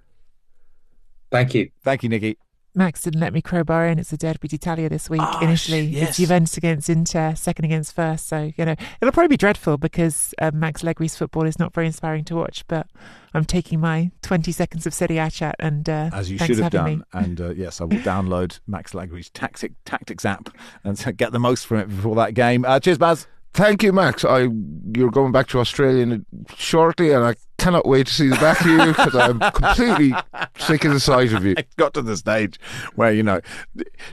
[1.32, 1.70] Thank you.
[1.82, 2.36] Thank you, Nicky.
[2.74, 3.98] Max didn't let me crowbar in.
[3.98, 5.20] It's a Derby d'Italia this week.
[5.42, 6.08] Initially, sh- yes.
[6.08, 8.26] it's Juventus against Inter, second against first.
[8.28, 11.86] So you know it'll probably be dreadful because um, Max Allegri's football is not very
[11.86, 12.64] inspiring to watch.
[12.68, 12.86] But
[13.34, 16.62] I'm taking my 20 seconds of Serie A chat, and uh, As you thanks should
[16.62, 17.24] have for having done.
[17.24, 20.48] And uh, yes, I will download Max Allegri's Tactic, Tactics app
[20.82, 22.64] and get the most from it before that game.
[22.64, 23.26] Uh, cheers, Baz.
[23.54, 24.24] Thank you, Max.
[24.24, 24.48] I
[24.94, 26.20] you're going back to Australia
[26.56, 30.14] shortly, and I cannot wait to see the back of you because I'm completely
[30.58, 31.54] sick of the sight of you.
[31.58, 32.58] It got to the stage
[32.94, 33.40] where, you know,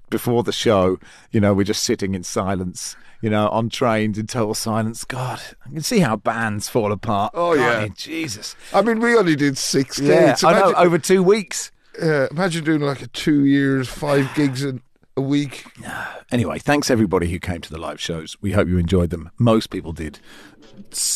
[0.09, 0.99] before the show,
[1.31, 5.05] you know, we're just sitting in silence, you know, on trains in total silence.
[5.05, 7.31] God, I can see how bands fall apart.
[7.33, 7.95] Oh, can't yeah.
[7.95, 8.55] Jesus.
[8.73, 10.43] I mean, we only did six Yeah, dates.
[10.43, 11.71] I know, over two weeks.
[12.01, 14.79] uh, imagine doing like a two years, five gigs a,
[15.19, 15.65] a week.
[16.31, 18.37] Anyway, thanks everybody who came to the live shows.
[18.39, 19.31] We hope you enjoyed them.
[19.39, 20.19] Most people did.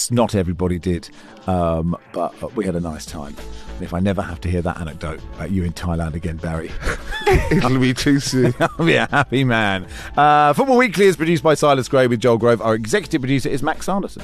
[0.10, 1.08] Not everybody did,
[1.46, 3.36] um, but we had a nice time.
[3.76, 6.72] And if I never have to hear that anecdote about you in Thailand again, Barry,
[7.52, 8.56] It'll be too soon.
[8.60, 9.86] I'll be a happy man.
[10.18, 12.60] Uh, Football Weekly is produced by Silas Gray with Joel Grove.
[12.60, 14.24] Our executive producer is Max Sanderson.